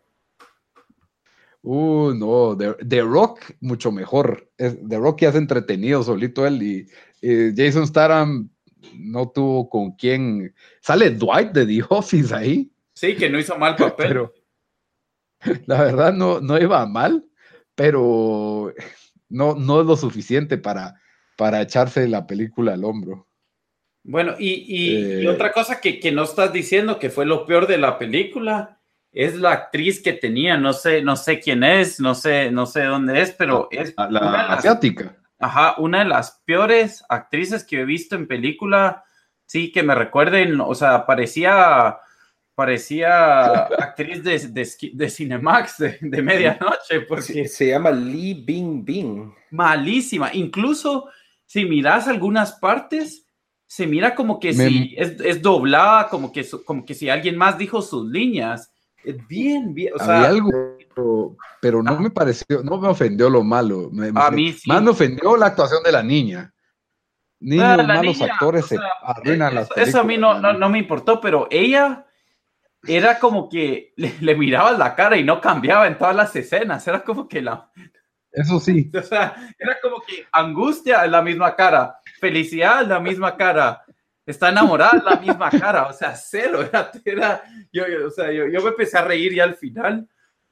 [1.62, 4.50] Uh, no, The, The Rock mucho mejor.
[4.56, 6.86] The Rock ya es entretenido solito él y,
[7.20, 8.48] y, Jason Statham
[8.94, 10.54] no tuvo con quién.
[10.80, 12.70] Sale Dwight de The Office ahí.
[12.94, 14.08] Sí, que no hizo mal papel.
[14.08, 14.34] pero,
[15.66, 17.24] la verdad no, no iba mal,
[17.74, 18.72] pero
[19.28, 20.96] no, no es lo suficiente para,
[21.36, 23.26] para echarse la película al hombro.
[24.02, 27.44] Bueno, y, y, eh, y otra cosa que, que, no estás diciendo que fue lo
[27.44, 28.79] peor de la película
[29.12, 32.84] es la actriz que tenía, no sé, no sé quién es, no sé, no sé
[32.84, 35.16] dónde es, pero es la, asiática.
[35.38, 39.04] Ajá, una de las peores actrices que he visto en película,
[39.46, 41.98] sí, que me recuerden, o sea, parecía,
[42.54, 43.46] parecía
[43.78, 49.34] actriz de, de, de Cinemax de, de medianoche, porque se, se llama Lee Bing Bing.
[49.50, 51.08] Malísima, incluso
[51.46, 53.26] si miras algunas partes,
[53.66, 54.68] se mira como que Me...
[54.68, 58.69] si es, es, doblada, como que, como que si alguien más dijo sus líneas.
[59.28, 59.92] Bien, bien.
[59.94, 60.50] O sea, Había algo,
[60.94, 62.00] pero, pero no ah.
[62.00, 63.90] me pareció, no me ofendió lo malo.
[63.92, 64.68] Me, a mí sí.
[64.68, 66.52] Más me ofendió la actuación de la niña.
[67.40, 70.18] Niños, Ah, la malos niña, actores o sea, se arruinan las eso, eso a mí
[70.18, 72.04] no, no, no me importó, pero ella
[72.86, 76.86] era como que le, le mirabas la cara y no cambiaba en todas las escenas.
[76.86, 77.70] Era como que la,
[78.32, 78.90] Eso sí.
[78.96, 83.84] O sea, era como que angustia en la misma cara, felicidad en la misma cara,
[84.30, 86.60] está enamorada en la misma cara, o sea, cero.
[87.04, 90.08] Era, yo, o sea, yo, yo, me empecé a reír ya al final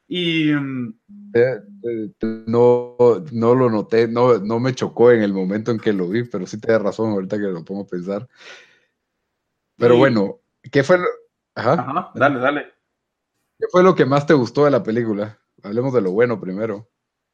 [0.06, 0.52] y...
[0.52, 0.98] Mm,
[1.34, 2.10] eh, eh,
[2.46, 2.96] no,
[3.32, 6.46] no lo noté, no, no me chocó en el momento en que lo vi, pero
[6.46, 8.28] sí te da razón ahorita que lo pongo a pensar.
[9.76, 10.40] Pero bueno,
[10.72, 11.06] ¿qué fue lo...
[11.54, 11.72] Ajá.
[11.72, 12.66] Ajá, dale, dale.
[13.58, 15.38] ¿Qué fue lo que más te gustó de la película?
[15.62, 16.88] Hablemos de lo bueno primero.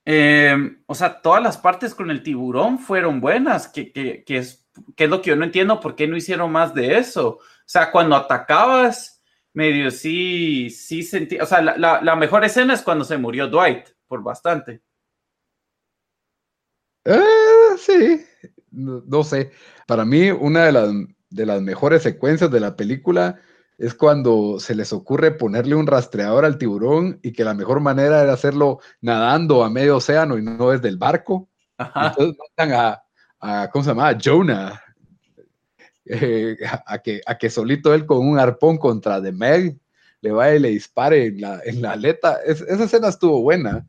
[0.07, 0.55] Eh,
[0.87, 4.64] o sea, todas las partes con el tiburón fueron buenas, que, que, que, es,
[4.97, 7.29] que es lo que yo no entiendo, por qué no hicieron más de eso.
[7.29, 12.83] O sea, cuando atacabas, medio sí, sí sentí, o sea, la, la, mejor escena es
[12.83, 14.83] cuando se murió Dwight, por bastante.
[17.05, 18.25] Eh, sí,
[18.71, 19.53] no, no, sé.
[19.87, 20.93] Para mí, una de las,
[21.31, 23.41] de las mejores secuencias de la película
[23.79, 28.23] es cuando se les ocurre ponerle un rastreador al tiburón y que la mejor manera
[28.23, 31.49] era hacerlo nadando a medio océano y no desde el barco.
[31.79, 33.04] Entonces mandan a,
[33.71, 34.17] ¿cómo se llama?
[34.23, 34.83] Jonah,
[36.07, 39.77] eh, a, que, a que solito él con un arpón contra The Meg
[40.21, 42.39] le vaya y le dispare en la, en la aleta.
[42.47, 43.87] esa escena estuvo buena,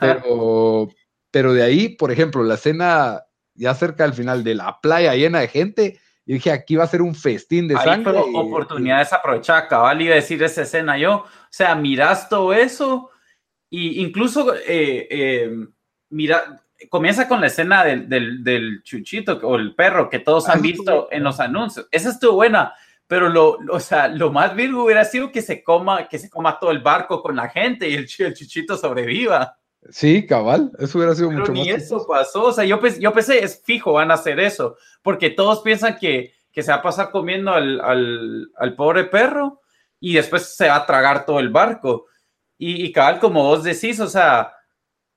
[0.00, 0.88] pero,
[1.30, 5.40] pero de ahí, por ejemplo, la escena ya cerca al final de la playa llena
[5.40, 8.12] de gente, y dije, aquí va a ser un festín de sangre.
[8.12, 11.16] Pero oportunidad desaprovechadas, cabal, iba a decir esa escena yo.
[11.16, 13.10] O sea, miras todo eso
[13.68, 15.50] y incluso eh, eh,
[16.08, 20.62] mira, comienza con la escena del, del, del, chuchito o el perro que todos han
[20.62, 21.88] visto en los anuncios.
[21.90, 22.74] Esa estuvo buena,
[23.06, 26.58] pero lo, o sea, lo más virgo hubiera sido que se coma, que se coma
[26.58, 29.58] todo el barco con la gente y el, el chuchito sobreviva.
[29.90, 33.44] Sí, cabal, eso hubiera sido Pero mucho ni eso pasó, o sea, yo, yo pensé,
[33.44, 37.10] es fijo, van a hacer eso, porque todos piensan que, que se va a pasar
[37.10, 39.60] comiendo al, al, al, pobre perro
[40.00, 42.06] y después se va a tragar todo el barco.
[42.56, 44.54] Y, y, cabal, como vos decís, o sea,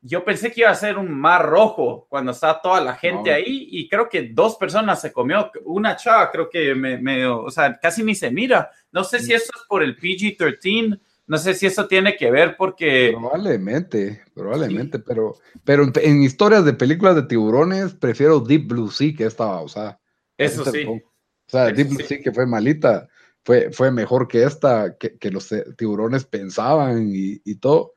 [0.02, 3.36] yo pensé que iba a ser un mar rojo cuando está toda la gente no.
[3.36, 7.50] ahí y creo que dos personas se comió, una chava creo que me, me, o
[7.50, 8.70] sea, casi ni se mira.
[8.92, 12.56] No sé si eso es por el PG-13 no sé si eso tiene que ver
[12.58, 13.10] porque...
[13.12, 15.04] Probablemente, probablemente, sí.
[15.06, 19.60] pero, pero en, en, historias de películas de tiburones prefiero Deep Blue Sea que esta,
[19.60, 20.00] o sea...
[20.38, 20.86] Eso sí.
[20.86, 21.02] O
[21.46, 22.06] sea, eso Deep Blue sí.
[22.06, 23.10] Sea que fue malita,
[23.44, 27.94] fue, fue mejor que esta, que, que los tiburones pensaban y, y, todo.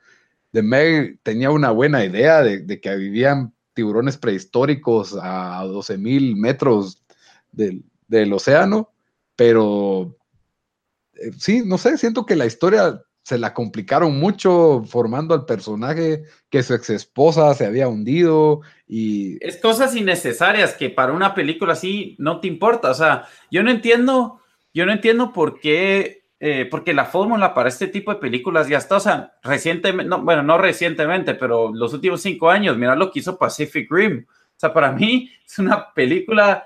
[0.52, 6.36] The Meg tenía una buena idea de, de que vivían tiburones prehistóricos a 12 mil
[6.36, 7.02] metros
[7.52, 8.92] del, del océano,
[9.36, 10.16] pero
[11.14, 16.24] eh, sí, no sé, siento que la historia se la complicaron mucho formando al personaje
[16.48, 19.36] que su ex esposa se había hundido y...
[19.46, 22.90] Es cosas innecesarias que para una película así no te importa.
[22.90, 24.40] O sea, yo no entiendo,
[24.74, 28.78] yo no entiendo por qué, eh, porque la fórmula para este tipo de películas ya
[28.78, 33.12] está, o sea, recientemente, no, bueno, no recientemente, pero los últimos cinco años, mira lo
[33.12, 34.24] que hizo Pacific Rim.
[34.26, 36.64] O sea, para mí es una película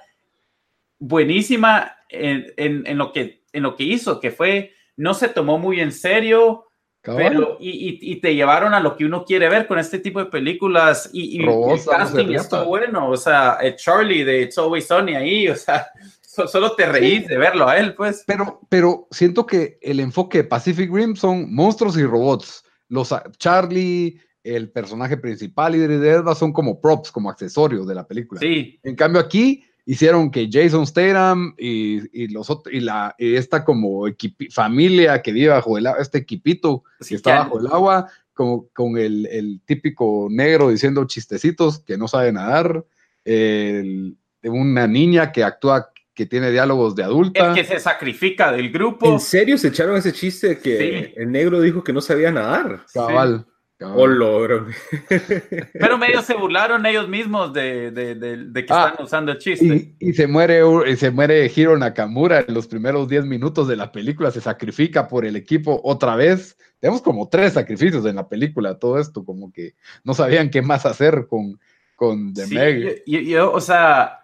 [1.00, 5.58] buenísima en, en, en lo, que, en lo que hizo, que fue no se tomó
[5.58, 6.66] muy en serio,
[7.02, 10.20] pero y, y, y, te llevaron a lo que uno quiere ver con este tipo
[10.20, 14.86] de películas y, y el casting está bueno, o sea, el Charlie de It's Always
[14.86, 15.88] Sunny ahí, o sea,
[16.34, 18.24] solo te reís de verlo a él, pues.
[18.26, 22.64] Pero, pero siento que el enfoque de Pacific Rim son monstruos y robots.
[22.88, 28.40] Los Charlie, el personaje principal y de son como props, como accesorios de la película.
[28.40, 28.78] Sí.
[28.82, 33.64] En cambio aquí hicieron que Jason Statham y, y los otros, y, la, y esta
[33.64, 37.66] como equipi, familia que vive bajo el agua, este equipito sí, que está bajo el
[37.66, 42.84] agua, con, con el, el, típico negro diciendo chistecitos que no sabe nadar,
[43.24, 47.48] el, una niña que actúa que tiene diálogos de adulta.
[47.48, 49.12] El que se sacrifica del grupo.
[49.12, 51.12] ¿En serio se echaron ese chiste que sí.
[51.16, 52.86] el negro dijo que no sabía nadar?
[52.92, 53.44] Cabal.
[53.46, 53.54] Sí.
[53.80, 54.66] Oh, logro.
[55.72, 59.38] Pero medio se burlaron ellos mismos de, de, de, de que ah, están usando el
[59.38, 59.96] chiste.
[59.98, 63.76] Y, y, se muere, y se muere Hiro Nakamura en los primeros 10 minutos de
[63.76, 66.56] la película, se sacrifica por el equipo otra vez.
[66.78, 69.74] Tenemos como tres sacrificios en la película, todo esto, como que
[70.04, 71.58] no sabían qué más hacer con,
[71.96, 73.02] con The sí, Meg.
[73.06, 74.20] Yo, yo, o sea,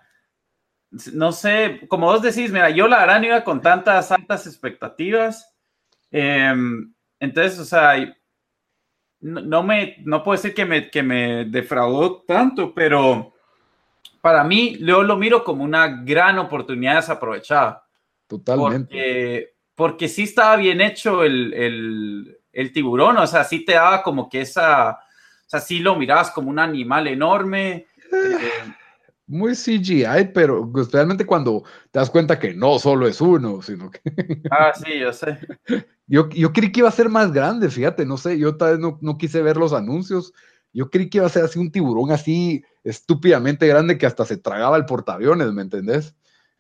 [1.13, 5.55] no sé, como vos decís, mira, yo la verdad no iba con tantas altas expectativas.
[6.11, 6.53] Eh,
[7.21, 7.95] entonces, o sea,
[9.21, 13.35] no, no, me, no puedo decir que me, que me defraudó tanto, pero
[14.21, 17.87] para mí yo lo miro como una gran oportunidad desaprovechada.
[18.27, 18.85] Totalmente.
[18.85, 24.03] Porque, porque sí estaba bien hecho el, el, el, tiburón, o sea, sí te daba
[24.03, 27.87] como que esa, o sea, sí lo mirabas como un animal enorme.
[28.13, 28.75] Eh,
[29.31, 34.01] muy CGI, pero especialmente cuando te das cuenta que no solo es uno, sino que...
[34.51, 35.39] Ah, sí, yo sé.
[36.07, 38.81] Yo, yo creí que iba a ser más grande, fíjate, no sé, yo tal vez
[38.81, 40.33] no, no quise ver los anuncios,
[40.73, 44.37] yo creí que iba a ser así un tiburón así estúpidamente grande que hasta se
[44.37, 46.17] tragaba el portaaviones, ¿me entendés?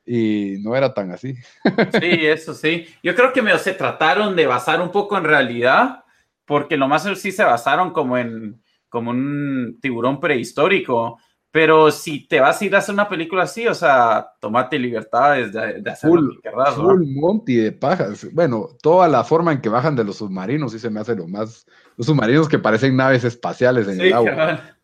[0.06, 1.34] Y no era tan así.
[2.00, 2.86] Sí, eso sí.
[3.02, 6.04] Yo creo que me, se trataron de basar un poco en realidad,
[6.44, 8.60] porque lo más sí se basaron como en
[8.90, 11.18] como un tiburón prehistórico.
[11.52, 15.52] Pero si te vas a ir a hacer una película así, o sea, tomate libertades
[15.52, 16.84] de, de hacer full, lo que querrás, ¿no?
[16.84, 18.26] full monty de pajas.
[18.32, 21.26] Bueno, toda la forma en que bajan de los submarinos sí se me hace lo
[21.26, 21.66] más.
[21.96, 24.76] Los submarinos que parecen naves espaciales en Sí, el agua.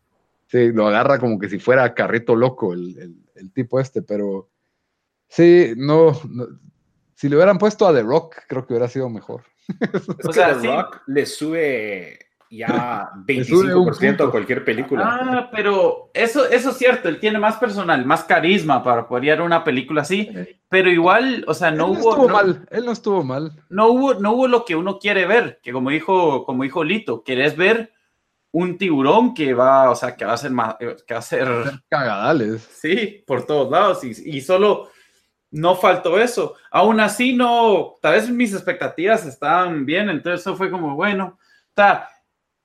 [0.47, 4.49] Sí, lo agarra como que si fuera carrito loco el, el- el tipo este, pero
[5.29, 6.47] sí, no, no-
[7.15, 9.43] Si le hubieran puesto a The Rock, creo que hubiera sido mejor.
[9.93, 10.67] Es O sea, The sí.
[10.67, 14.31] Rock le sube ya Le sube un 25% a punto.
[14.31, 15.03] cualquier película.
[15.05, 19.31] Ah, pero eso, eso es cierto, él tiene más personal, más carisma para poder ir
[19.39, 20.29] a una película así,
[20.69, 23.51] pero igual, o sea, no él no hubo, estuvo no, mal, él no estuvo mal.
[23.69, 27.23] no hubo, no hubo lo que uno quiere ver, que como dijo, como dijo Lito,
[27.23, 27.91] querés ver
[28.51, 31.47] un tiburón que va, o sea, que va a ser más, que va a ser,
[31.89, 32.61] Cagadales.
[32.71, 34.89] sí, por todos lados, y, y solo
[35.51, 36.55] no faltó eso.
[36.71, 41.37] Aún así, no, tal vez mis expectativas estaban bien, entonces eso fue como, bueno,
[41.77, 42.09] sea,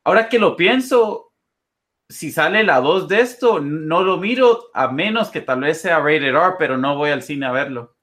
[0.05, 1.33] ahora que lo pienso,
[2.09, 5.99] si sale la 2 de esto, no lo miro a menos que tal vez sea
[6.01, 7.97] rated R, pero no voy al cine a verlo.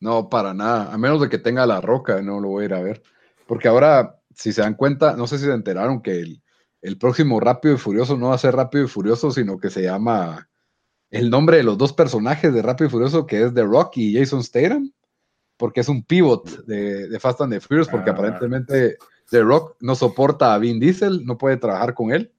[0.00, 0.92] No, para nada.
[0.92, 3.02] A menos de que tenga la roca, no lo voy a ir a ver.
[3.46, 6.42] Porque ahora, si se dan cuenta, no sé si se enteraron que el,
[6.82, 9.82] el próximo Rápido y Furioso no va a ser Rápido y Furioso, sino que se
[9.82, 10.48] llama
[11.10, 14.18] el nombre de los dos personajes de Rápido y Furioso, que es The Rock y
[14.18, 14.92] Jason Statham,
[15.56, 18.12] porque es un pivot de, de Fast and the Furious, porque Ah.
[18.12, 18.98] aparentemente
[19.30, 22.32] The Rock no soporta a Vin Diesel, no puede trabajar con él.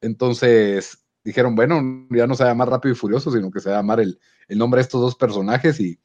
[0.00, 3.70] Entonces dijeron, bueno, ya no se va a llamar Rápido y Furioso, sino que se
[3.70, 4.18] va a llamar el,
[4.48, 5.98] el nombre de estos dos personajes y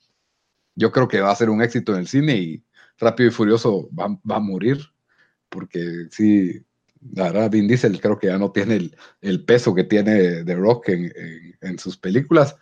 [0.75, 2.63] yo creo que va a ser un éxito en el cine y
[2.97, 4.79] Rápido y Furioso va, va a morir,
[5.49, 6.63] porque sí,
[7.13, 10.55] la verdad, Vin Diesel creo que ya no tiene el, el peso que tiene The
[10.55, 12.55] Rock en, en- en sus películas.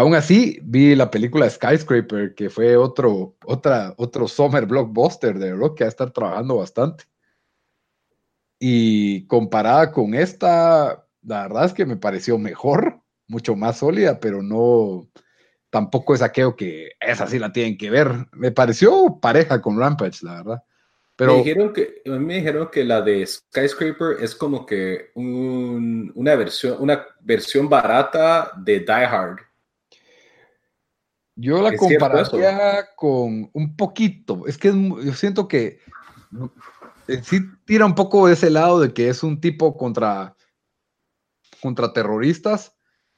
[0.00, 5.76] Aún así, vi la película Skyscraper, que fue otro, otra, otro summer blockbuster de Rock
[5.76, 7.04] que va a estar trabajando bastante.
[8.58, 14.40] Y comparada con esta, la verdad es que me pareció mejor, mucho más sólida, pero
[14.40, 15.06] no,
[15.68, 18.10] tampoco es aquello que esa sí la tienen que ver.
[18.32, 20.62] Me pareció pareja con Rampage, la verdad.
[21.14, 21.38] Pero me
[22.36, 28.80] dijeron que, la de Skyscraper es como que un- una, versión, una versión barata de
[28.80, 29.49] Die Hard.
[31.40, 34.46] Yo la ¿Es cierto compararía con un poquito.
[34.46, 35.80] Es que yo siento que
[37.08, 40.36] eh, sí tira un poco de ese lado de que es un tipo contra,
[41.62, 42.76] contra terroristas,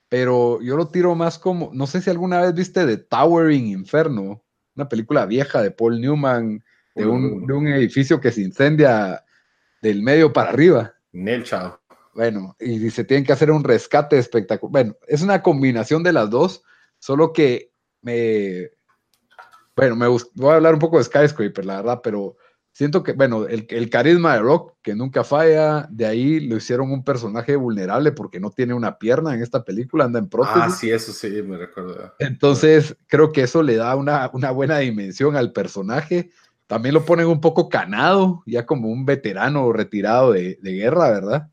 [0.08, 4.44] pero yo lo tiro más como, no sé si alguna vez viste The Towering Inferno,
[4.76, 6.62] una película vieja de Paul Newman,
[6.94, 9.24] de un, de un edificio que se incendia
[9.80, 10.94] del medio para arriba.
[11.12, 11.80] Nel Chao.
[12.14, 14.70] Bueno, y se tienen que hacer un rescate espectacular.
[14.70, 16.62] Bueno, es una combinación de las dos,
[16.98, 17.71] solo que
[18.02, 18.70] me.
[19.74, 22.36] Bueno, me voy a hablar un poco de Skyscraper, la verdad, pero
[22.72, 26.90] siento que, bueno, el, el carisma de Rock, que nunca falla, de ahí lo hicieron
[26.90, 30.62] un personaje vulnerable porque no tiene una pierna en esta película, anda en prótesis.
[30.62, 32.14] Ah, sí, eso sí, me recuerdo.
[32.18, 36.30] Entonces, creo que eso le da una, una buena dimensión al personaje.
[36.66, 41.48] También lo ponen un poco canado, ya como un veterano retirado de, de guerra, ¿verdad?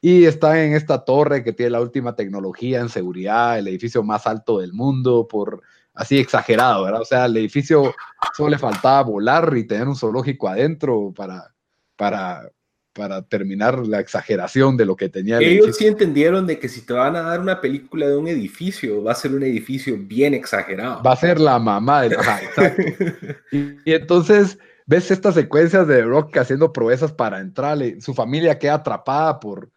[0.00, 4.26] Y está en esta torre que tiene la última tecnología en seguridad, el edificio más
[4.26, 5.62] alto del mundo, por
[5.96, 7.00] así exagerado, ¿verdad?
[7.00, 7.94] O sea, el edificio
[8.36, 11.52] solo le faltaba volar y tener un zoológico adentro para,
[11.96, 12.50] para,
[12.92, 15.72] para terminar la exageración de lo que tenía el Ellos edificio.
[15.72, 19.12] sí entendieron de que si te van a dar una película de un edificio, va
[19.12, 21.02] a ser un edificio bien exagerado.
[21.02, 22.62] Va a ser la mamá de exacto.
[23.50, 28.00] Y, y entonces ves estas secuencias de Rock haciendo proezas para entrarle.
[28.02, 29.70] Su familia queda atrapada por,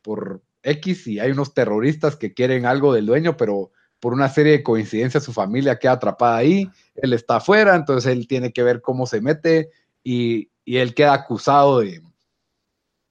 [0.00, 4.52] por X y hay unos terroristas que quieren algo del dueño, pero por una serie
[4.52, 6.70] de coincidencias su familia queda atrapada ahí.
[6.94, 9.70] Él está afuera, entonces él tiene que ver cómo se mete
[10.04, 12.02] y, y él queda acusado de,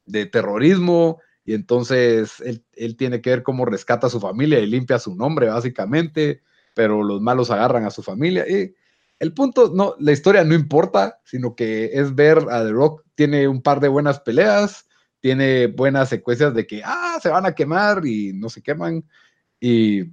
[0.06, 1.20] de terrorismo.
[1.46, 5.16] Y entonces él, él tiene que ver cómo rescata a su familia y limpia su
[5.16, 6.42] nombre, básicamente
[6.78, 8.46] pero los malos agarran a su familia.
[8.48, 8.76] Y
[9.18, 13.48] el punto, no, la historia no importa, sino que es ver a The Rock, tiene
[13.48, 14.88] un par de buenas peleas,
[15.20, 19.04] tiene buenas secuencias de que, ah, se van a quemar y no se queman.
[19.60, 20.04] Y,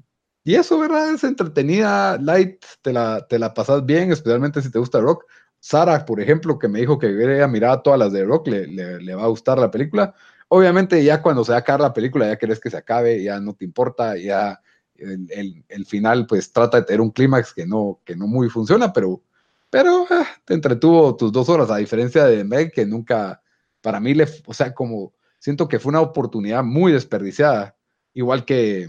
[0.45, 1.14] y eso, ¿verdad?
[1.14, 5.24] Es entretenida, light, te la, te la pasas bien, especialmente si te gusta Rock.
[5.59, 9.01] Sara, por ejemplo, que me dijo que hubiera mirado todas las de Rock, le, le,
[9.01, 10.14] le va a gustar la película.
[10.49, 13.40] Obviamente ya cuando se va a acabar la película, ya querés que se acabe, ya
[13.40, 14.61] no te importa, ya
[14.97, 18.49] el, el, el, final pues trata de tener un clímax que no, que no muy
[18.51, 19.22] funciona, pero,
[19.70, 23.42] pero ah, te entretuvo tus dos horas, a diferencia de Meg, que nunca,
[23.80, 27.76] para mí, le, o sea, como siento que fue una oportunidad muy desperdiciada.
[28.12, 28.88] Igual que,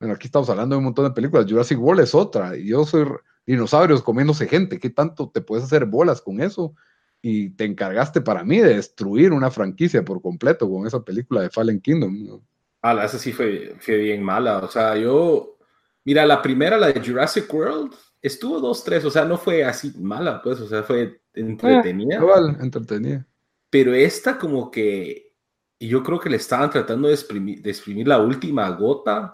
[0.00, 2.84] bueno, aquí estamos hablando de un montón de películas, Jurassic World es otra, y yo
[2.84, 3.06] soy
[3.46, 6.74] dinosaurios comiéndose gente, ¿qué tanto te puedes hacer bolas con eso?
[7.20, 11.50] Y te encargaste para mí de destruir una franquicia por completo con esa película de
[11.50, 12.40] Fallen Kingdom.
[12.80, 15.58] Ah, esa sí fue, fue bien mala, o sea, yo,
[16.04, 17.92] mira, la primera, la de Jurassic World,
[18.22, 22.16] estuvo dos, tres, o sea, no fue así mala, pues, o sea, fue entretenida.
[22.16, 23.26] igual, entretenida.
[23.68, 25.34] Pero esta como que
[25.78, 29.30] yo creo que le estaban tratando de exprimir, la última gota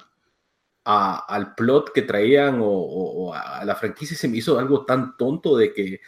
[0.86, 5.72] al plot que traían o, a la franquicia se me hizo algo tan tonto de
[5.72, 6.00] que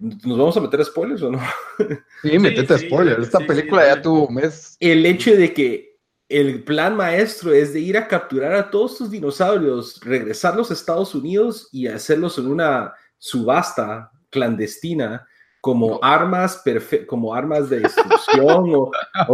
[0.00, 1.40] ¿Nos vamos a meter spoilers o no?
[2.22, 3.24] Sí, metete spoilers.
[3.24, 4.76] Esta película ya tuvo un mes.
[4.78, 5.96] El hecho de que
[6.28, 11.14] el plan maestro es de ir a capturar a todos estos dinosaurios, regresarlos a Estados
[11.14, 15.26] Unidos y hacerlos en una subasta clandestina
[15.60, 16.62] como armas
[17.06, 18.90] como armas de destrucción o,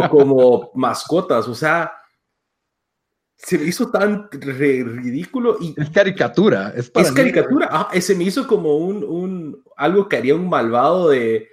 [0.08, 1.48] como mascotas.
[1.48, 1.92] O sea,
[3.36, 8.76] se me hizo tan ridículo y es caricatura es, caricatura ah, se me hizo como
[8.76, 11.48] un, algo que haría un malvado de,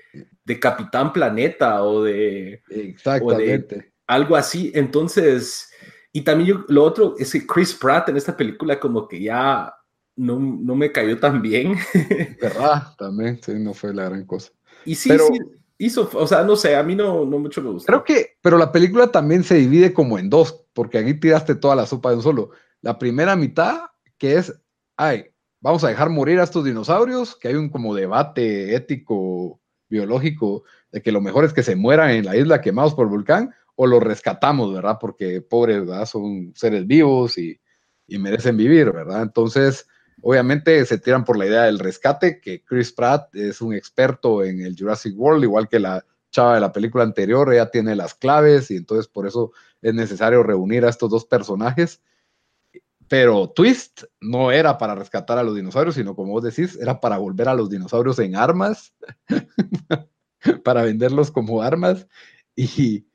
[0.60, 3.94] Capitán Planeta o de exactamente.
[4.06, 4.70] algo así.
[4.76, 5.70] Entonces
[6.12, 9.74] y también lo otro es que Chris Pratt en esta película como que ya
[10.18, 11.76] no, me cayó tan bien.
[12.42, 14.52] Verdad también sí no fue la gran cosa.
[14.84, 15.40] Y sí sí
[15.86, 17.92] hizo, o sea, no sé, a mí no, no mucho me gusta.
[17.92, 21.76] Creo que, pero la película también se divide como en dos, porque aquí tiraste toda
[21.76, 22.52] la sopa de un solo.
[22.82, 23.86] La primera mitad,
[24.18, 24.54] que es,
[24.96, 25.26] ay,
[25.60, 29.60] vamos a dejar morir a estos dinosaurios, que hay un como debate ético,
[29.90, 33.12] biológico, de que lo mejor es que se mueran en la isla quemados por el
[33.12, 34.98] volcán, o los rescatamos, ¿verdad?
[35.02, 36.06] Porque pobres, ¿verdad?
[36.06, 37.60] Son seres vivos y,
[38.06, 39.24] y merecen vivir, ¿verdad?
[39.24, 39.88] Entonces,
[40.22, 44.62] Obviamente se tiran por la idea del rescate, que Chris Pratt es un experto en
[44.62, 48.72] el Jurassic World, igual que la chava de la película anterior, ella tiene las claves
[48.72, 49.52] y entonces por eso
[49.82, 52.02] es necesario reunir a estos dos personajes.
[53.08, 57.18] Pero Twist no era para rescatar a los dinosaurios, sino como vos decís, era para
[57.18, 58.94] volver a los dinosaurios en armas,
[60.64, 62.08] para venderlos como armas
[62.56, 63.06] y,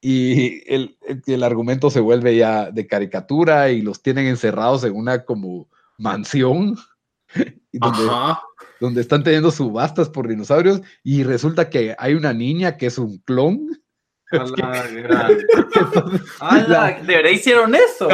[0.00, 0.96] y el,
[1.26, 5.68] el, argumento se vuelve ya de caricatura y los tienen encerrados en una como
[6.02, 6.76] mansión
[8.80, 13.18] donde, están teniendo subastas por dinosaurios y resulta que hay una niña que es un
[13.18, 13.70] clon.
[14.30, 14.38] ¿De
[17.06, 18.08] verdad hicieron eso?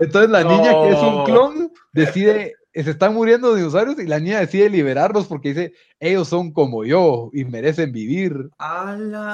[0.00, 4.40] Entonces la niña que es un clon decide, se están muriendo dinosaurios y la niña
[4.40, 8.50] decide liberarlos porque dice, ellos son como yo y merecen vivir.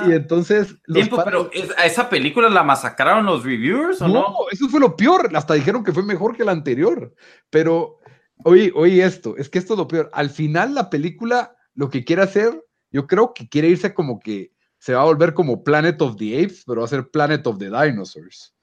[0.06, 0.76] Y entonces...
[1.24, 4.14] pero ¿a esa película la masacraron los reviewers o no?
[4.14, 5.30] No, eso fue lo peor.
[5.34, 7.14] Hasta dijeron que fue mejor que la anterior.
[7.48, 8.00] Pero,
[8.44, 10.10] oye, oye esto, es que esto es lo peor.
[10.12, 14.52] Al final la película lo que quiere hacer, yo creo que quiere irse como que
[14.78, 17.58] se va a volver como Planet of the Apes, pero va a ser Planet of
[17.58, 18.54] the Dinosaurs.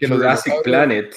[0.00, 1.14] Jurassic Planet.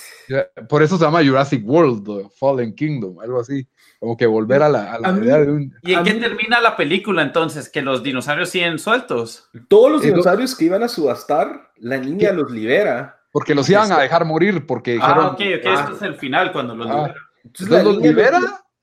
[0.67, 3.67] Por eso se llama Jurassic World, Fallen Kingdom, algo así.
[3.99, 5.73] Como que volver a la, idea de un.
[5.81, 7.69] ¿Y en qué termina la película entonces?
[7.69, 9.49] ¿Que los dinosaurios siguen sueltos?
[9.67, 13.19] Todos los dinosaurios que iban a subastar, la niña los libera.
[13.31, 15.25] Porque los iban a dejar morir, porque ah, dijeron.
[15.25, 17.15] Ah, ok, ok, esto es el final cuando los libera.
[17.43, 18.39] Entonces, los libera.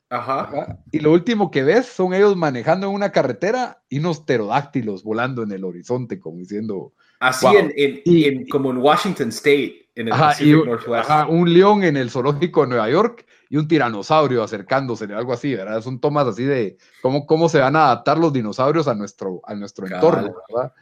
[0.08, 0.78] Ajá.
[0.92, 5.42] Y lo último que ves son ellos manejando en una carretera y unos pterodáctilos volando
[5.42, 6.92] en el horizonte, como diciendo.
[7.20, 7.46] Así
[7.76, 11.10] en, como en Washington State, en el Pacific Northwest.
[11.28, 15.80] un león en el zoológico de Nueva York y un tiranosaurio acercándose, algo así, ¿verdad?
[15.80, 19.54] Son tomas así de cómo, cómo se van a adaptar los dinosaurios a nuestro, a
[19.54, 20.72] nuestro entorno, ¿verdad?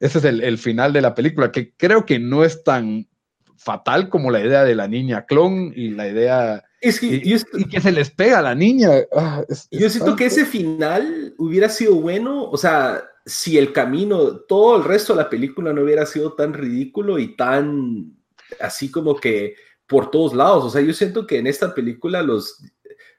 [0.00, 3.08] Ese es el, final de la película, que creo que no es tan
[3.56, 6.64] fatal como la idea de la niña clon y la idea...
[6.80, 8.90] Es que, y, que se les pega a la niña.
[9.12, 14.76] Ah, yo siento que ese final hubiera sido bueno, o sea, si el camino, todo
[14.76, 18.16] el resto de la película no hubiera sido tan ridículo y tan
[18.60, 19.54] así como que
[19.86, 20.64] por todos lados.
[20.64, 22.62] O sea, yo siento que en esta película los,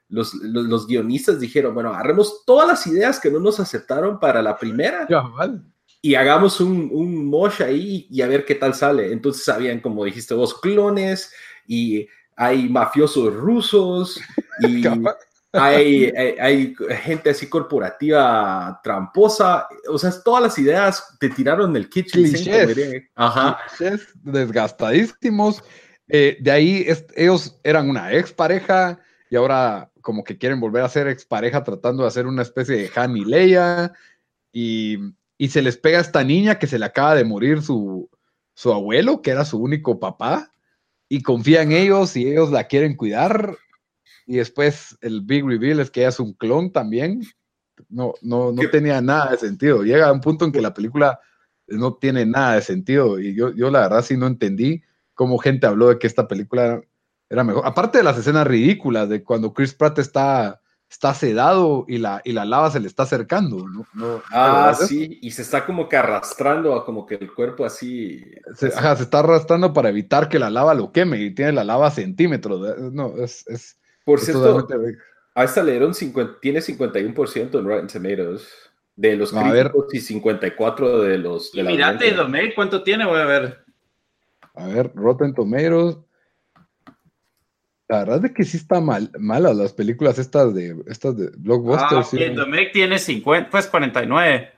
[0.08, 5.06] los, guionistas dijeron, bueno, agarremos todas las ideas que no nos aceptaron para la primera
[6.02, 9.12] y hagamos un, un mosh ahí y a ver qué tal sale.
[9.12, 11.32] Entonces habían, como dijiste vos, clones
[11.66, 14.20] y hay mafiosos rusos
[14.60, 14.82] y
[15.52, 22.32] hay, hay, gente así corporativa tramposa, o sea, todas las ideas te tiraron del kitchen
[23.14, 23.58] Ajá.
[24.22, 25.62] desgastadísimos.
[26.08, 26.86] Eh, de ahí
[27.16, 28.98] ellos eran una expareja
[29.28, 32.90] y ahora como que quieren volver a ser expareja tratando de hacer una especie de
[32.94, 33.92] Han y Leia.
[34.52, 34.98] Y,
[35.38, 38.10] y se les pega a esta niña que se le acaba de morir su,
[38.54, 40.52] su abuelo, que era su único papá,
[41.08, 43.56] y confía en ellos y ellos la quieren cuidar
[44.30, 47.22] y después el big reveal es que ella es un clon también.
[47.88, 49.82] No, no, no tenía nada de sentido.
[49.82, 51.18] Llega a un punto en que la película
[51.66, 53.18] no tiene nada de sentido.
[53.18, 56.80] Y yo, yo la verdad sí no entendí cómo gente habló de que esta película
[57.28, 57.66] era mejor.
[57.66, 62.30] Aparte de las escenas ridículas de cuando Chris Pratt está, está sedado y la, y
[62.30, 63.66] la lava se le está acercando.
[63.66, 64.22] ¿no?
[64.30, 68.24] ah, sí, y se está como que arrastrando a como que el cuerpo así.
[68.54, 71.64] Se, ajá, se está arrastrando para evitar que la lava lo queme y tiene la
[71.64, 72.78] lava a centímetros.
[72.92, 73.44] No, es.
[73.48, 74.66] es Por cierto,
[75.34, 78.48] a esta le dieron 50, tiene 51% en Rotten Tomatoes
[78.96, 79.72] de los críticos a ver.
[79.92, 81.52] y 54 de los.
[81.52, 83.06] De y mirate, Domel, ¿cuánto tiene?
[83.06, 83.64] Voy a ver.
[84.54, 85.98] A ver, Rotten Tomatoes.
[87.88, 91.98] La verdad es que sí está mal, malas las películas estas de estas de Blockbuster.
[91.98, 92.24] Ah, sí.
[92.28, 94.48] Domecq tiene 50, pues 49.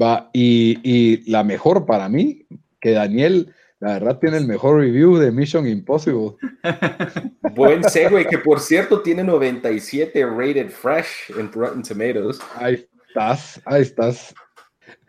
[0.00, 2.46] Va, y, y, la mejor para mí,
[2.80, 6.36] que Daniel, la verdad, tiene el mejor review de Mission Impossible.
[7.56, 12.38] Buen segue, que por cierto tiene 97 rated fresh en Rotten Tomatoes.
[12.54, 14.32] Ahí estás, ahí estás.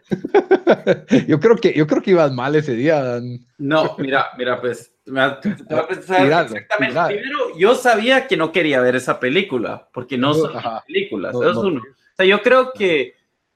[1.27, 3.45] yo creo que yo creo que ibas mal ese día, Dan.
[3.59, 6.65] No, mira, mira, pues exactamente.
[6.79, 10.51] Primero, yo sabía que no quería ver esa película, porque no son
[10.87, 11.35] películas.
[11.35, 11.79] es uno.
[11.79, 13.13] O sea, yo creo que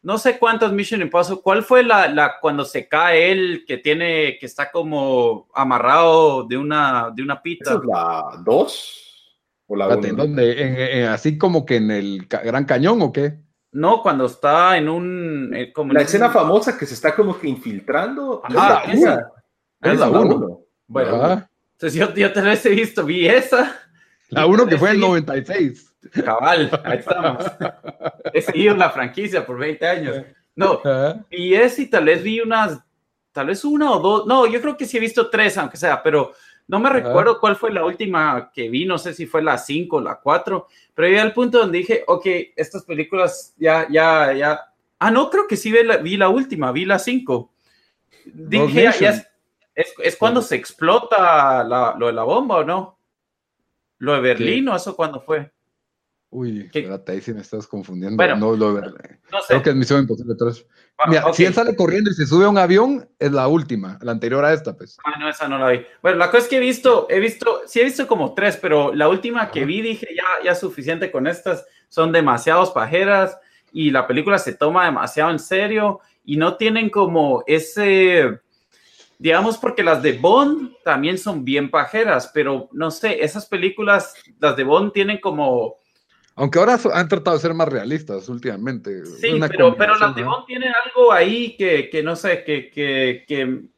[0.08, 1.41] no sé cuántas Mission Impossible.
[1.43, 6.55] ¿Cuál fue la, la, cuando se cae él que tiene que está como amarrado de
[6.55, 7.74] una de una pita?
[7.74, 9.38] ¿Es la 2
[9.68, 13.38] o la ¿En, así como que en el Gran Cañón o qué?
[13.74, 17.49] No, cuando está en un eh, como la escena famosa que se está como que
[17.49, 18.41] infiltrando.
[18.55, 19.30] Ah, esa.
[19.82, 20.62] Es la 1.
[20.88, 23.78] Bueno, entonces yo, yo tal vez he visto, vi esa.
[24.30, 25.87] La uno que fue en 96.
[26.24, 27.43] Cabal, ahí estamos.
[28.34, 30.26] He seguido la franquicia por 20 años.
[30.56, 30.82] No,
[31.30, 32.80] y es y tal vez vi unas,
[33.32, 36.02] tal vez una o dos, no, yo creo que sí he visto tres, aunque sea,
[36.02, 36.34] pero
[36.68, 39.98] no me recuerdo cuál fue la última que vi, no sé si fue la 5
[39.98, 42.26] o la 4, pero llegué al punto donde dije, ok,
[42.56, 44.60] estas películas ya, ya, ya,
[44.98, 47.52] ah, no, creo que sí vi la, vi la última, vi la 5.
[48.26, 49.28] Dije, ya, ya,
[49.78, 52.98] ¿Es, es cuando se explota la, lo de la bomba o no?
[54.00, 55.52] ¿Lo de Berlín o eso cuándo fue?
[56.30, 58.17] Uy, espérate, ahí sí me estás confundiendo.
[58.17, 58.82] Bueno, no, lo.
[58.82, 59.47] No sé.
[59.47, 60.65] Creo que es Misión Imposible 3.
[61.07, 64.11] Mira, si él sale corriendo y se sube a un avión, es la última, la
[64.11, 64.97] anterior a esta, pues.
[65.05, 65.86] Ah, no, esa no la vi.
[66.01, 68.93] Bueno, la cosa es que he visto, he visto, sí he visto como tres, pero
[68.93, 73.38] la última que vi dije, ya, ya suficiente con estas, son demasiados pajeras
[73.71, 78.41] y la película se toma demasiado en serio y no tienen como ese
[79.19, 84.55] digamos porque las de Bond también son bien pajeras, pero no sé, esas películas, las
[84.55, 85.75] de Bond tienen como...
[86.38, 89.04] Aunque ahora han tratado de ser más realistas últimamente.
[89.06, 93.26] Sí, pero, pero las de Bond tienen algo ahí que, que no sé, que, que,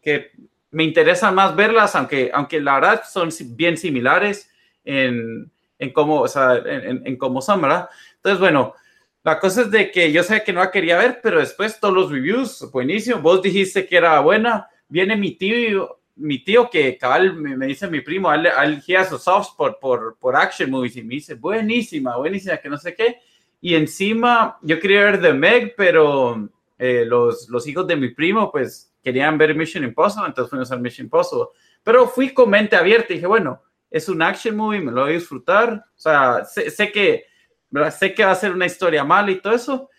[0.01, 0.31] que,
[0.71, 4.51] me interesa más verlas, aunque, aunque la verdad son bien similares
[4.83, 5.49] en,
[5.79, 7.89] en cómo, o sea, en, en cómo son, ¿verdad?
[8.17, 8.75] Entonces, bueno,
[9.23, 11.93] la cosa es de que yo sé que no la quería ver, pero después todos
[11.93, 17.35] los reviews, buenísimo, vos dijiste que era buena, viene mi tío, mi tío que cabal
[17.35, 21.15] me, dice mi primo, al he has a soft por, por action movies y me
[21.15, 23.19] dice, buenísima, buenísima, que no sé qué.
[23.61, 28.51] Y encima yo quería ver The Meg, pero eh, los, los hijos de mi primo
[28.51, 31.47] pues querían ver Mission Impossible, entonces fuimos al Mission Impossible.
[31.83, 35.11] Pero fui con mente abierta y dije, bueno, es un action movie, me lo voy
[35.11, 35.85] a disfrutar.
[35.95, 37.25] O sea, sé, sé que,
[37.97, 39.89] sé que va a ser una historia mala y todo eso,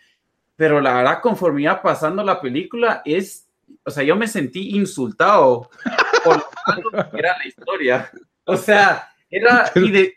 [0.55, 3.51] pero la verdad, conforme iba pasando la película, es
[3.85, 6.10] o sea, yo me sentí insultado por
[7.13, 8.11] era la historia.
[8.45, 10.15] O sea, era, y,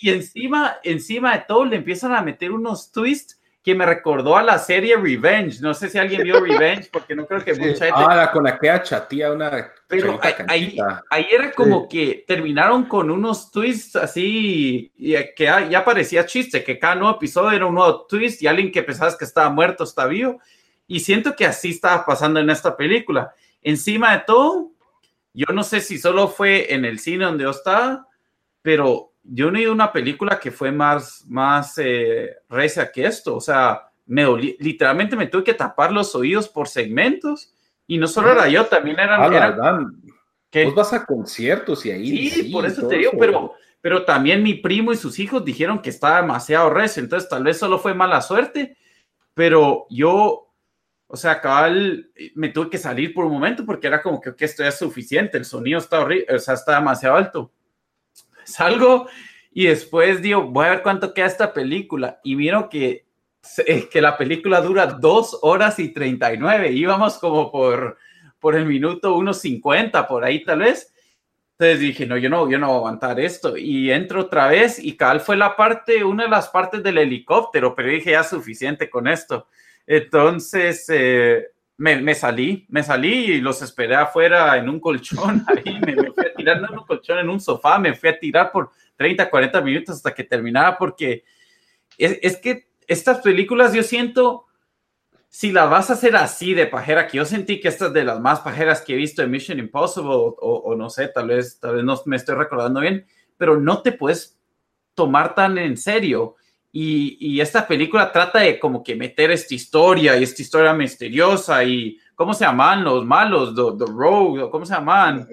[0.00, 4.42] y encima, encima de todo le empiezan a meter unos twists que me recordó a
[4.42, 5.60] la serie Revenge.
[5.60, 7.92] No sé si alguien vio Revenge, porque no creo que mucha gente.
[7.94, 9.70] Ah, con la que chatía una.
[9.86, 10.78] Pero ahí,
[11.10, 16.94] ahí, era como que terminaron con unos twists así, que ya, parecía chiste, que cada
[16.94, 20.40] nuevo episodio era un nuevo twist y alguien que pensabas que estaba muerto está vivo.
[20.86, 23.34] Y siento que así estaba pasando en esta película.
[23.62, 24.72] Encima de todo,
[25.32, 28.06] yo no sé si solo fue en el cine donde yo estaba,
[28.62, 33.06] pero yo no he ido a una película que fue más, más eh, recia que
[33.06, 33.36] esto.
[33.36, 34.24] O sea, me
[34.58, 37.52] literalmente me tuve que tapar los oídos por segmentos.
[37.86, 39.32] Y no solo era yo, también eran...
[39.32, 40.02] eran
[40.64, 42.30] Vos vas a conciertos y ahí...
[42.30, 45.90] Sí, por eso te digo, pero, pero también mi primo y sus hijos dijeron que
[45.90, 47.02] estaba demasiado recio.
[47.02, 48.76] Entonces tal vez solo fue mala suerte.
[49.34, 50.49] Pero yo
[51.12, 54.62] o sea, cabal, me tuve que salir por un momento porque era como que, esto
[54.62, 57.52] ya es suficiente, el sonido está horrible, o sea, está demasiado alto.
[58.44, 59.08] Salgo
[59.50, 63.06] y después digo, voy a ver cuánto queda esta película y miro que,
[63.90, 67.98] que la película dura dos horas y 39, íbamos como por,
[68.38, 70.94] por el minuto 1.50, por ahí tal vez.
[71.58, 73.56] Entonces dije, no, yo no, yo no voy a aguantar esto.
[73.56, 77.74] Y entro otra vez y cabal fue la parte, una de las partes del helicóptero,
[77.74, 79.48] pero dije, ya suficiente con esto.
[79.86, 81.48] Entonces, eh,
[81.80, 86.34] me, salí, me salí y los esperé afuera en un colchón, ahí me, fui a
[86.34, 89.96] tirar, en un colchón, en un sofá, me fui a tirar por 30, 40 minutos
[89.96, 91.24] hasta que terminara, porque
[91.96, 94.46] es, es que estas películas yo siento,
[95.30, 98.04] si las vas a hacer así de pajera, que yo sentí que esta es de
[98.04, 101.60] las más pajeras que he visto en Mission Impossible, o, o, no sé, tal vez,
[101.60, 103.06] tal vez no me estoy recordando bien,
[103.38, 104.38] pero no te puedes
[104.94, 106.36] tomar tan en serio.
[106.72, 111.64] Y, y, esta película trata de como que meter esta historia y esta historia misteriosa
[111.64, 113.56] y ¿cómo se llaman los malos?
[113.56, 115.26] The, the Rogue, ¿cómo se llaman?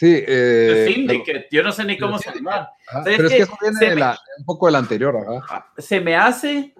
[0.00, 2.66] Sí, eh, The yo no sé ni cómo se llaman.
[3.04, 4.02] pero es que, eso viene de
[4.38, 5.14] un poco de la anterior,
[5.48, 6.74] ah, Se me hace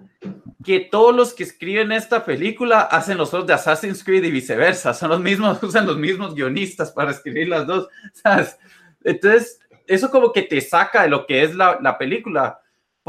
[0.63, 4.93] que todos los que escriben esta película hacen los otros de Assassin's Creed y viceversa,
[4.93, 8.57] son los mismos, usan los mismos guionistas para escribir las dos, ¿sabes?
[9.03, 12.60] Entonces, eso como que te saca de lo que es la, la película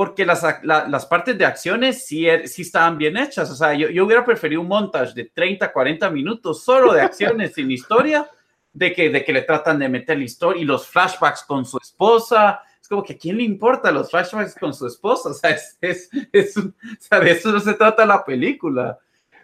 [0.03, 3.49] porque las, las partes de acciones sí, er, sí estaban bien hechas.
[3.53, 7.55] O sea, yo, yo, hubiera preferido un montage de 30, 40 minutos solo de acciones
[7.55, 8.29] sin historia,
[8.73, 11.79] de que, de que le tratan de meter la historia y los flashbacks con su
[11.79, 12.63] esposa.
[12.81, 15.29] Es como que a quién le importa los flashbacks con su esposa.
[15.29, 18.99] O sea, es, es, es o sea de eso no se trata la película.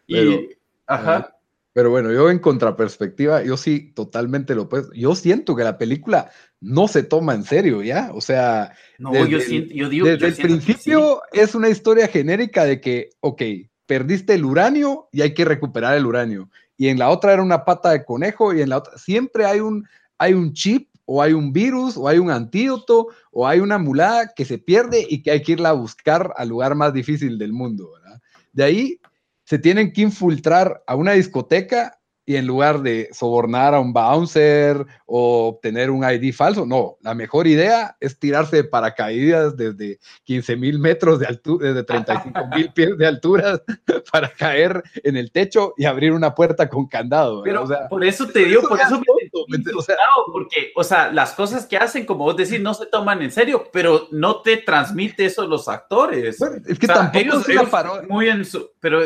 [0.08, 0.56] Y,
[0.88, 1.38] ajá.
[1.72, 4.92] Pero bueno, yo en contraperspectiva, yo sí totalmente lo puedo.
[4.92, 8.10] Yo siento que la película no se toma en serio, ¿ya?
[8.12, 12.80] O sea, no, yo, siento, yo digo, desde el principio es una historia genérica de
[12.80, 13.42] que, ok,
[13.86, 16.50] perdiste el uranio y hay que recuperar el uranio.
[16.76, 19.60] Y en la otra era una pata de conejo y en la otra siempre hay
[19.60, 19.86] un,
[20.18, 24.32] hay un chip o hay un virus o hay un antídoto o hay una mulada
[24.34, 27.52] que se pierde y que hay que irla a buscar al lugar más difícil del
[27.52, 28.20] mundo, ¿verdad?
[28.52, 29.00] De ahí
[29.44, 31.97] se tienen que infiltrar a una discoteca
[32.28, 37.14] y en lugar de sobornar a un bouncer o obtener un ID falso, no, la
[37.14, 42.70] mejor idea es tirarse de paracaídas desde 15 mil metros de altura, desde 35 mil
[42.74, 43.62] pies de altura
[44.12, 47.42] para caer en el techo y abrir una puerta con candado.
[47.44, 49.96] Pero por eso te digo, por eso me, o sea,
[50.30, 53.70] porque, o sea, las cosas que hacen, como vos decís, no se toman en serio,
[53.72, 56.38] pero no te transmite eso los actores.
[56.66, 57.70] es que tampoco ellos, ellos
[58.06, 59.00] muy en su, pero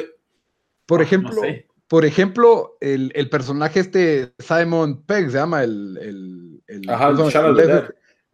[0.87, 1.41] por ejemplo,
[1.93, 5.99] por ejemplo, el, el, personaje este, Simon Pegg, se llama el...
[6.01, 6.89] el, el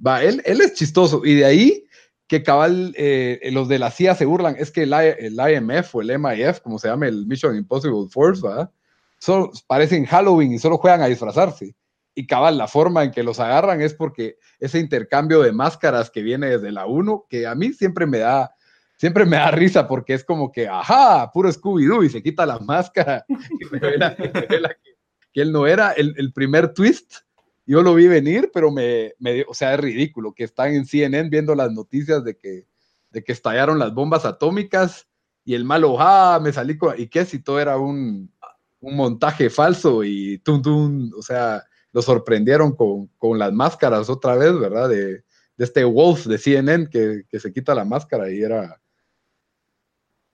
[0.06, 1.22] va, él, él, es chistoso.
[1.24, 1.84] Y de ahí
[2.28, 6.02] que cabal, eh, los de la CIA se burlan, es que el, el, IMF o
[6.02, 8.70] el MIF, como se llama el Mission Impossible Force, ¿va?
[9.18, 11.74] Solo, parecen Halloween y solo juegan a disfrazarse.
[12.14, 16.22] Y cabal, la forma en que los agarran es porque ese intercambio de máscaras que
[16.22, 18.54] viene desde la 1, que a mí siempre me da
[18.98, 22.58] siempre me da risa porque es como que, ajá, puro Scooby-Doo y se quita la
[22.58, 23.24] máscara
[25.32, 27.18] que, él no era el, el, primer twist.
[27.64, 31.30] Yo lo vi venir, pero me, me, o sea, es ridículo que están en CNN
[31.30, 32.66] viendo las noticias de que,
[33.10, 35.06] de que estallaron las bombas atómicas
[35.44, 38.32] y el malo, ah, me salí con, y que si todo era un,
[38.80, 44.58] un montaje falso y tum, o sea, lo sorprendieron con, con las máscaras otra vez,
[44.58, 44.88] ¿verdad?
[44.88, 45.22] De,
[45.56, 48.80] de este Wolf de CNN que, que, se quita la máscara y era,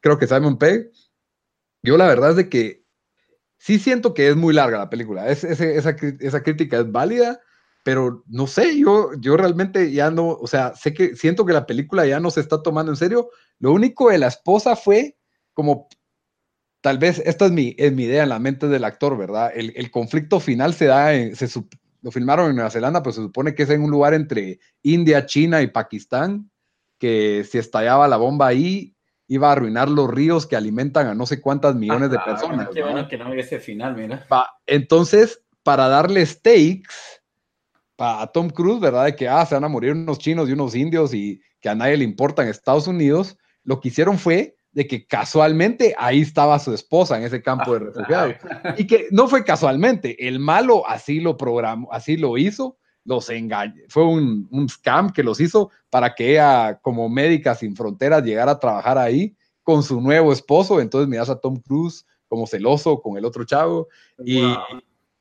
[0.04, 0.90] creo que Simon Pegg.
[1.82, 2.84] Yo la verdad es de que
[3.56, 5.28] sí siento que es muy larga la película.
[5.28, 7.40] esa, esa, crítica es válida,
[7.82, 11.64] pero no sé, yo, yo realmente ya no, o sea, sé que siento que la
[11.64, 13.30] película ya no se está tomando en serio.
[13.58, 15.16] Lo único de la esposa fue
[15.54, 15.88] como,
[16.82, 19.52] tal vez, esta es mi, es mi idea en la mente del actor, ¿verdad?
[19.54, 21.48] El, el conflicto final se da, en, se,
[22.02, 25.24] lo filmaron en Nueva Zelanda, pero se supone que es en un lugar entre India,
[25.24, 26.50] China y Pakistán,
[26.98, 28.93] que si estallaba la bomba ahí,
[29.26, 32.68] iba a arruinar los ríos que alimentan a no sé cuántas millones de personas.
[32.72, 34.26] qué bueno que no ese final, mira.
[34.66, 37.22] entonces, para darle stakes
[37.98, 39.06] a Tom Cruise, ¿verdad?
[39.06, 41.74] De que ah, se van a morir unos chinos y unos indios y que a
[41.74, 46.74] nadie le importan Estados Unidos, lo que hicieron fue de que casualmente ahí estaba su
[46.74, 48.34] esposa en ese campo de refugiados.
[48.76, 53.82] Y que no fue casualmente, el malo así lo programó, así lo hizo los engañó,
[53.88, 58.52] fue un, un, scam que los hizo para que ella, como médica sin fronteras, llegara
[58.52, 60.80] a trabajar ahí con su nuevo esposo.
[60.80, 63.88] Entonces miras a Tom Cruise como celoso con el otro chavo.
[64.24, 64.42] Y,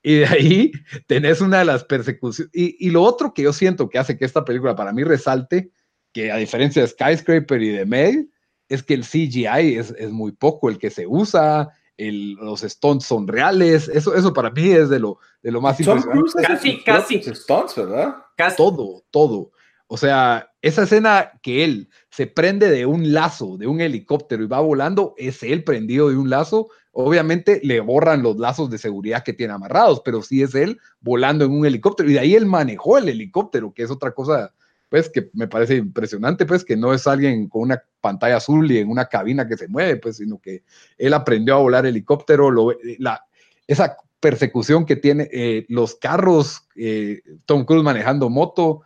[0.02, 0.72] y, de ahí
[1.08, 2.54] tenés una de las persecuciones.
[2.54, 5.72] Y, y, lo otro que yo siento que hace que esta película para mí resalte,
[6.12, 8.28] que a diferencia de Skyscraper y de Meg,
[8.70, 13.28] es que el CGI es, es muy poco el que se usa los stunts son
[13.28, 13.88] reales.
[13.88, 16.32] Eso, eso para mí es de lo, de lo más impresionante.
[16.42, 17.22] Casi, casi.
[17.22, 18.16] Stunts, ¿verdad?
[18.58, 19.52] Todo, todo.
[19.88, 24.48] O sea, esa escena que él se prende de un lazo, de un helicóptero y
[24.48, 26.70] va volando, es él prendido de un lazo.
[26.92, 31.46] Obviamente le borran los lazos de seguridad que tiene amarrados, pero sí es él volando
[31.46, 32.10] en un helicóptero.
[32.10, 34.54] Y de ahí él manejó el helicóptero, que es otra cosa
[34.94, 38.78] pues que me parece impresionante, pues que no es alguien con una pantalla azul y
[38.78, 40.62] en una cabina que se mueve, pues, sino que
[41.00, 43.26] él aprendió a volar helicóptero, lo, la,
[43.66, 48.82] esa persecución que tiene eh, los carros, eh, Tom Cruise manejando moto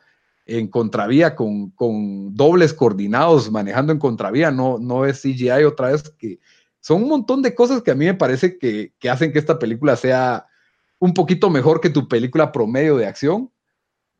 [0.45, 6.09] en contravía con, con, dobles coordinados, manejando en contravía, no, no es CGI otra vez,
[6.17, 6.39] que
[6.79, 9.59] son un montón de cosas que a mí me parece que, que hacen que esta
[9.59, 10.47] película sea
[10.99, 13.51] un poquito mejor que tu película promedio de acción.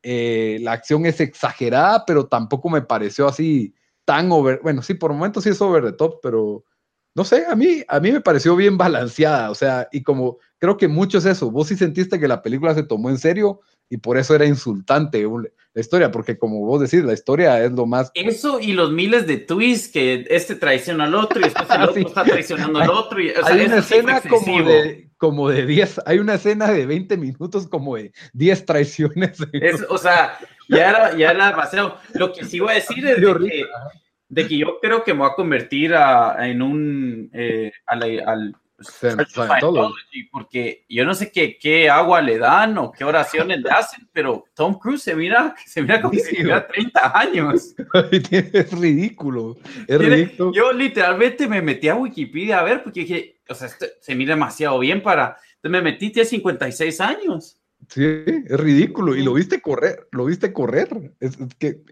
[0.09, 4.61] Eh, la acción es exagerada, pero tampoco me pareció así tan over.
[4.63, 6.63] Bueno, sí, por momentos sí es over the top, pero
[7.13, 9.51] no sé, a mí, a mí me pareció bien balanceada.
[9.51, 11.51] O sea, y como creo que mucho es eso.
[11.51, 13.59] Vos sí sentiste que la película se tomó en serio
[13.89, 15.25] y por eso era insultante
[15.73, 18.09] la historia, porque como vos decís, la historia es lo más...
[18.15, 22.01] Eso y los miles de twists que este traiciona al otro y después el otro
[22.01, 23.21] está traicionando al otro.
[23.21, 27.67] Y, hay una escena como de, como de 10, hay una escena de 20 minutos
[27.67, 29.37] como de 10 traiciones.
[29.89, 31.97] o sea, ya era, ya era demasiado.
[32.15, 33.65] Lo que sí voy a decir es de que,
[34.29, 37.29] de que, yo creo que me voy a convertir a, en un...
[37.33, 38.55] Eh, al
[40.31, 44.45] porque yo no sé qué, qué, agua le dan o qué oraciones le hacen, pero
[44.53, 47.75] Tom Cruise se mira, se mira como si tuviera 30 años.
[48.31, 49.57] es ridículo,
[49.87, 50.53] es ridículo.
[50.53, 53.69] Yo literalmente me metí a Wikipedia a ver porque dije, o sea,
[53.99, 55.37] se mira demasiado bien para...
[55.55, 57.59] Entonces me metí, tiene 56 años.
[57.89, 59.15] Sí, es ridículo.
[59.15, 61.13] Y lo viste correr, lo viste correr.
[61.19, 61.83] Es, que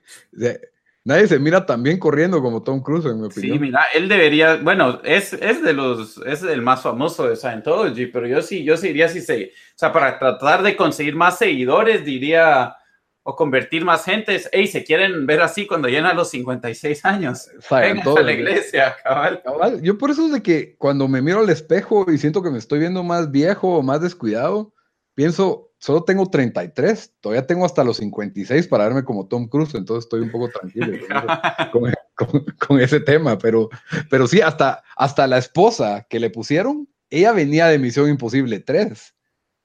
[1.06, 3.58] Nadie se mira tan bien corriendo como Tom Cruise, en mi opinión.
[3.58, 8.08] Sí, mira, él debería, bueno, es, es de los, es el más famoso de Scientology,
[8.08, 11.38] pero yo sí, yo sí diría si se, o sea, para tratar de conseguir más
[11.38, 12.76] seguidores, diría,
[13.22, 17.50] o convertir más gente, hey, se quieren ver así cuando llenan los 56 años.
[17.70, 19.42] Vengan a la iglesia, cabal.
[19.44, 19.82] cabal.
[19.84, 22.58] Yo por eso es de que cuando me miro al espejo y siento que me
[22.58, 24.74] estoy viendo más viejo o más descuidado,
[25.16, 30.06] pienso, solo tengo 33, todavía tengo hasta los 56 para verme como Tom Cruise, entonces
[30.06, 30.98] estoy un poco tranquilo
[32.58, 33.70] con, ese tema, pero,
[34.10, 39.14] pero sí, hasta, hasta la esposa que le pusieron, ella venía de Misión Imposible 3.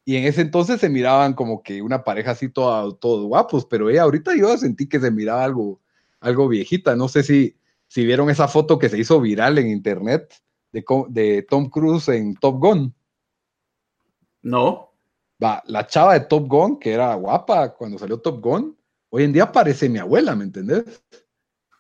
[0.05, 3.89] Y en ese entonces se miraban como que una pareja así todos todo guapos, pero
[3.89, 5.81] ella ahorita yo sentí que se miraba algo,
[6.21, 6.97] algo viejita.
[6.97, 7.57] No sé si,
[7.87, 10.35] si vieron esa foto que se hizo viral en internet
[10.71, 12.95] de, de Tom Cruise en Top Gun.
[14.43, 14.90] No.
[15.43, 18.77] Va, la chava de Top Gun, que era guapa cuando salió Top Gun,
[19.09, 21.03] hoy en día parece mi abuela, ¿me entendés?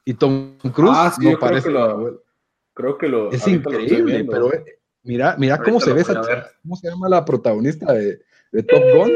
[0.05, 2.25] Y Tom Cruise ah, no parece creo que, lo,
[2.73, 6.77] creo que lo, es increíble, pero eh, mira, mira cómo se ve esa chava, cómo
[6.77, 9.13] se llama la protagonista de, de Top Gun.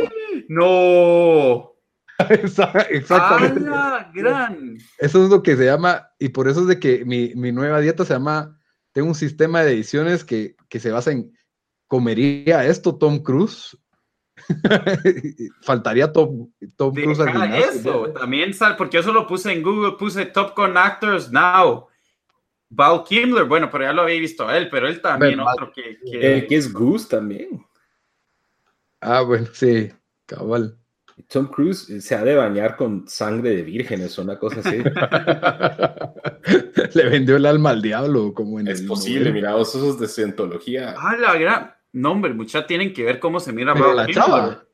[0.49, 1.75] No.
[2.91, 3.65] Exactamente.
[3.69, 4.77] ¡Ah, gran!
[4.99, 7.81] Eso es lo que se llama, y por eso es de que mi, mi nueva
[7.81, 8.61] dieta se llama,
[8.93, 11.33] tengo un sistema de ediciones que, que se basa en,
[11.89, 13.77] ¿comería esto Tom Cruise?
[15.63, 20.57] Faltaría Tom, Tom Cruise Eso, también sal, porque yo solo puse en Google, puse Top
[20.57, 21.89] Gun Actors Now.
[22.69, 25.99] Val Kimler, bueno, pero ya lo había visto a él, pero él también otro que,
[26.05, 26.47] que...
[26.51, 27.65] es Goose también.
[29.01, 29.93] Ah, bueno, sí,
[30.27, 30.77] cabal.
[31.29, 34.79] Tom Cruise se ha de bañar con sangre de vírgenes, una cosa así.
[36.95, 40.95] Le vendió el alma al diablo, como en Es posible, mira, esos de cientología.
[40.99, 41.73] Ah, la gran.
[41.95, 44.65] No, hombre, muchachos tienen que ver cómo se mira pero la chava.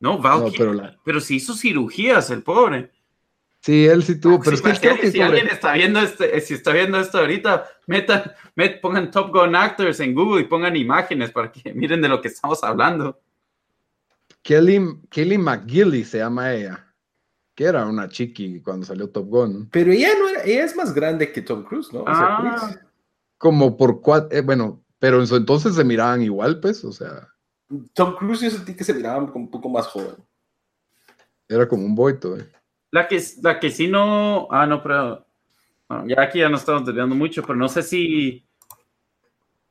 [0.00, 2.90] No, Val pero, pero sí hizo cirugías, el pobre.
[3.60, 6.98] Sí, él sí tuvo, pero es que, si alguien está viendo este, si está viendo
[6.98, 11.72] esto ahorita, metan, met, pongan Top Gun Actors en Google y pongan imágenes para que
[11.74, 13.20] miren de lo que estamos hablando.
[14.42, 16.92] Kelly, Kelly McGilly se llama ella,
[17.54, 19.68] que era una chiqui cuando salió Top Gun.
[19.70, 22.04] Pero ella no era, ella es más grande que Tom Cruise, ¿no?
[22.06, 22.76] Ah.
[23.38, 27.28] como por cuatro, eh, bueno, pero en su entonces se miraban igual, pues, o sea.
[27.92, 30.16] Tom Cruise yo sentí que se miraban como un poco más joven.
[31.46, 32.50] Era como un boito, eh.
[32.90, 34.48] La que, la que sí no.
[34.50, 35.26] Ah, no, pero.
[36.06, 38.46] Ya aquí ya no estamos desviando mucho, pero no sé si.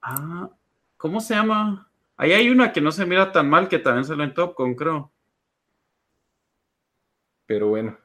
[0.03, 0.51] Ah,
[0.97, 1.89] ¿cómo se llama?
[2.15, 4.53] Ahí hay una que no se mira tan mal que también se lo en Top
[4.53, 5.11] con, creo.
[7.47, 7.97] Pero bueno.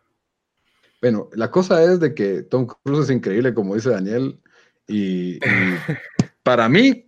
[1.02, 4.40] Bueno, la cosa es de que Tom Cruise es increíble, como dice Daniel,
[4.86, 5.38] y
[6.42, 7.04] para mí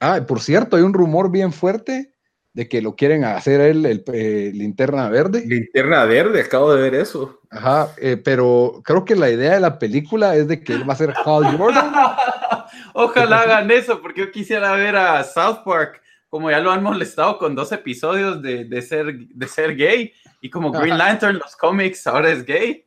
[0.00, 2.12] Ah, por cierto, hay un rumor bien fuerte
[2.56, 5.44] de que lo quieren hacer él, el, eh, linterna verde.
[5.46, 7.40] Linterna verde, acabo de ver eso.
[7.50, 10.94] Ajá, eh, pero creo que la idea de la película es de que él va
[10.94, 11.92] a ser Hal Jordan.
[12.94, 17.36] Ojalá hagan eso, porque yo quisiera ver a South Park, como ya lo han molestado
[17.38, 22.30] con dos episodios de, ser, de ser gay, y como Green Lantern, los cómics, ahora
[22.30, 22.86] es gay.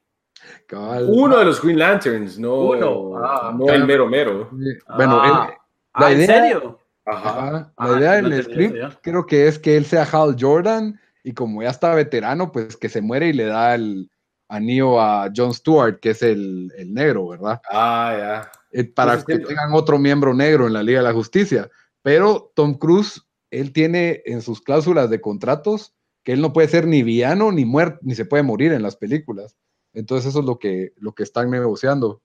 [0.72, 3.18] Uno de los Green Lanterns, no, Uno.
[3.24, 4.50] Ah, no el mero mero.
[4.96, 5.50] Bueno, ah.
[5.96, 6.79] la ah, ¿en serio?
[7.12, 11.62] La ah, idea del script creo que es que él sea Hal Jordan y como
[11.64, 14.10] ya está veterano, pues que se muere y le da el
[14.48, 17.62] anillo a John Stewart, que es el, negro, ¿verdad?
[17.70, 18.52] Ah, ya.
[18.72, 21.70] Eh, para que tengan otro miembro negro en la Liga de la Justicia.
[22.02, 26.86] Pero Tom Cruise él tiene en sus cláusulas de contratos que él no puede ser
[26.86, 29.58] ni villano ni muerto, ni se puede morir en las películas.
[29.94, 32.22] Entonces eso es lo que, lo que están negociando.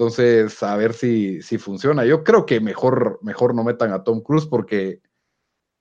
[0.00, 2.06] Entonces, a ver si, si funciona.
[2.06, 5.02] Yo creo que mejor, mejor no metan a Tom Cruise porque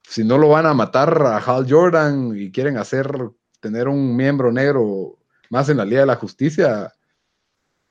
[0.04, 3.10] si no lo van a matar a Hal Jordan y quieren hacer,
[3.62, 6.94] tener un miembro negro más en la Liga de la Justicia,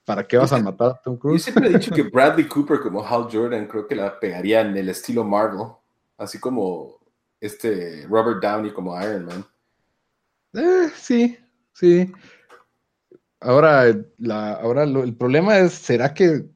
[0.05, 1.47] ¿para qué vas a matar a Tom Cruise?
[1.47, 4.77] Yo siempre he dicho que Bradley Cooper como Hal Jordan creo que la pegaría en
[4.77, 5.69] el estilo Marvel,
[6.19, 6.99] así como
[7.41, 9.47] este Robert Downey como Iron Man.
[10.53, 11.39] Eh, sí,
[11.73, 12.13] sí.
[13.41, 13.85] Ahora,
[14.19, 16.47] la, ahora el problema es, ¿será que,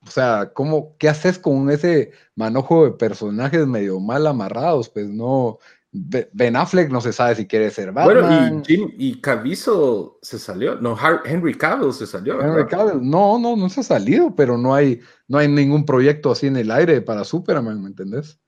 [0.00, 4.88] o sea, ¿cómo, qué haces con ese manojo de personajes medio mal amarrados?
[4.88, 5.58] Pues no,
[5.92, 8.28] Ben Affleck no se sabe si quiere ser Batman.
[8.28, 12.40] Bueno, y, Jim, y Caviezel se salió, no, Henry Cavill se salió.
[12.40, 16.30] Henry Cavill, no, no, no se ha salido, pero no hay, no hay ningún proyecto
[16.30, 18.38] así en el aire para Superman, ¿me entendés?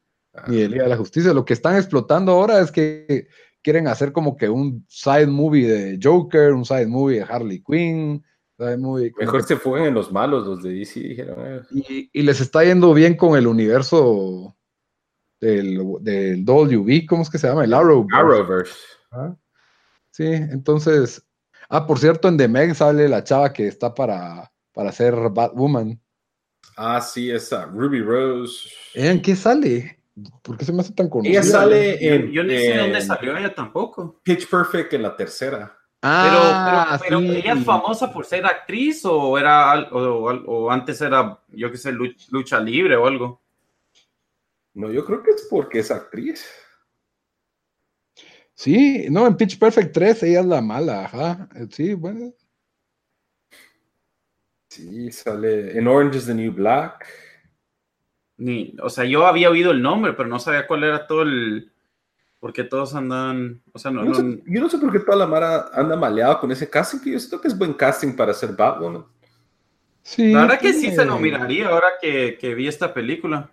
[0.47, 1.33] Ni el Día de la Justicia.
[1.33, 3.27] Lo que están explotando ahora es que
[3.69, 8.25] quieren hacer como que un side movie de Joker, un side movie de Harley Quinn.
[8.57, 11.37] Mejor se fueron en los malos, los de DC, dijeron.
[11.71, 12.09] Eh".
[12.14, 14.57] Y, les está yendo bien con el universo
[15.39, 17.64] del, del WB, ¿cómo es que se llama?
[17.64, 18.16] El Arrowverse.
[18.16, 18.75] Arrowverse.
[20.12, 21.23] Sí, entonces.
[21.69, 26.01] Ah, por cierto, en The Meg sale la chava que está para, para ser Batwoman.
[26.75, 28.71] Ah, sí, esa, Ruby Rose.
[28.95, 29.98] ¿En qué sale?
[30.43, 31.41] ¿Por qué se me hace tan conocida?
[31.41, 32.31] Ella sale en.
[32.31, 34.21] Yo, no sé dónde salió ella tampoco.
[34.23, 35.75] Pitch Perfect en la tercera.
[36.03, 41.73] Ah, pero, pero, ella es famosa por ser actriz o era o, antes era, yo
[41.73, 43.43] qué sé, lucha libre o algo.
[44.75, 46.47] No, yo creo que es porque es actriz.
[48.55, 51.49] Sí, no, en Pitch Perfect 3 ella es la mala, ajá.
[51.71, 52.33] Sí, bueno.
[54.69, 57.07] Sí, sale en Orange is the New Black.
[58.39, 61.72] Ni, o sea, yo había oído el nombre, pero no sabía cuál era todo el.
[62.39, 63.61] Porque todos andan.
[63.72, 64.22] O sea, no, yo,
[64.61, 67.41] no sé, por qué toda la Mara anda maleada con ese casting, que yo siento
[67.41, 69.05] que es buen casting para ser Batwoman.
[70.03, 70.32] Sí.
[70.32, 73.51] La verdad que sí se lo miraría ahora que, que vi esta película.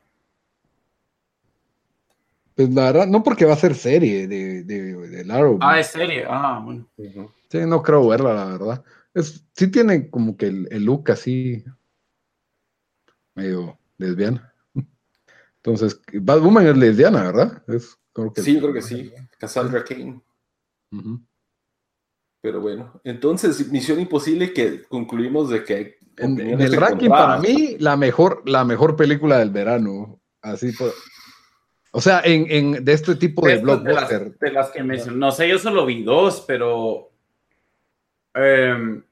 [2.56, 6.26] Pues la verdad, no porque va a ser serie de, de, de Ah, es serie.
[6.30, 6.88] Ah, bueno.
[7.50, 8.84] Sí, no creo verla, la verdad.
[9.14, 11.66] Es, sí tiene como que el, el look así
[13.34, 14.54] medio lesbiana.
[15.66, 17.64] Entonces, Batwoman es lesbiana, ¿verdad?
[17.68, 19.12] Es, creo que sí, creo que sí.
[19.40, 20.22] Cassandra Kane.
[22.40, 25.98] Pero bueno, entonces, Misión Imposible que concluimos de que...
[26.18, 30.22] En, el ranking, para mí, la mejor, la mejor película del verano.
[30.40, 30.94] Así por...
[31.92, 34.38] O sea, en, en, de este tipo de blockbuster.
[34.38, 35.18] De las, que mencioné.
[35.18, 37.10] No sé, yo solo vi dos, pero...
[38.36, 39.04] Em,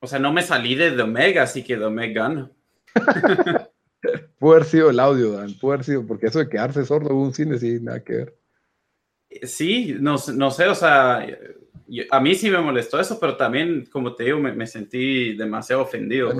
[0.00, 2.50] o sea, no me salí de The Omega, así que The Omega gana.
[4.40, 5.52] Puede haber sido el audio, Dan.
[5.60, 8.38] Puede haber sido, porque eso de quedarse sordo en un cine, sí, nada que ver.
[9.42, 11.26] Sí, no, no sé, o sea,
[12.10, 16.32] a mí sí me molestó eso, pero también, como te digo, me, sentí demasiado ofendido.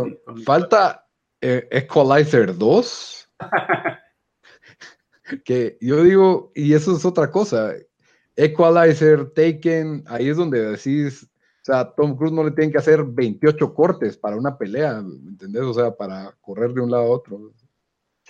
[0.47, 1.07] falta
[1.43, 3.31] eh, Equalizer 2.
[5.45, 7.75] que yo digo, y eso es otra cosa.
[8.35, 13.05] Equalizer, Taken, ahí es donde decís, o sea, Tom Cruise no le tienen que hacer
[13.05, 15.65] 28 cortes para una pelea, ¿me entendés?
[15.65, 17.53] O sea, para correr de un lado a otro.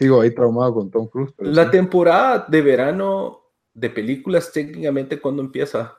[0.01, 1.35] Sigo ahí traumado con Tom Cruise.
[1.37, 3.43] la temporada de verano
[3.75, 5.95] de películas, técnicamente, ¿cuándo empieza?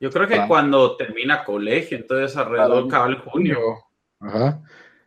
[0.00, 0.48] Yo creo que ah.
[0.48, 3.58] cuando termina colegio, entonces alrededor de junio.
[4.18, 4.60] Ajá.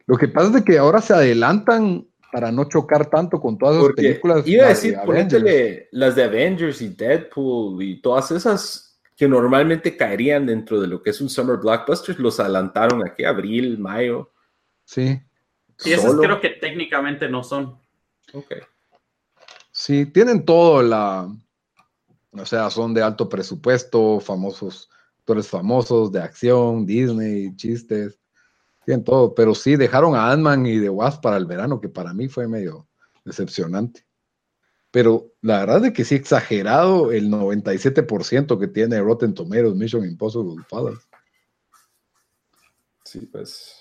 [0.05, 3.91] Lo que pasa es que ahora se adelantan para no chocar tanto con todas las
[3.95, 4.47] películas.
[4.47, 10.45] Iba a decir, ponétele las de Avengers y Deadpool y todas esas que normalmente caerían
[10.45, 14.31] dentro de lo que es un Summer Blockbuster, los adelantaron aquí, abril, mayo.
[14.85, 15.21] Sí.
[15.85, 17.79] Y esos creo que técnicamente no son.
[18.33, 18.53] Ok.
[19.71, 21.27] Sí, tienen todo la.
[22.31, 28.19] O sea, son de alto presupuesto, famosos, actores famosos, de acción, Disney, chistes.
[28.85, 32.13] Tienen todo, pero sí dejaron a Ant-Man y The Wasp para el verano, que para
[32.13, 32.87] mí fue medio
[33.25, 34.05] decepcionante
[34.91, 40.63] pero la verdad es que sí exagerado el 97% que tiene Rotten Tomatoes Mission Impossible
[40.67, 40.99] Fallout.
[43.05, 43.80] Sí, pues.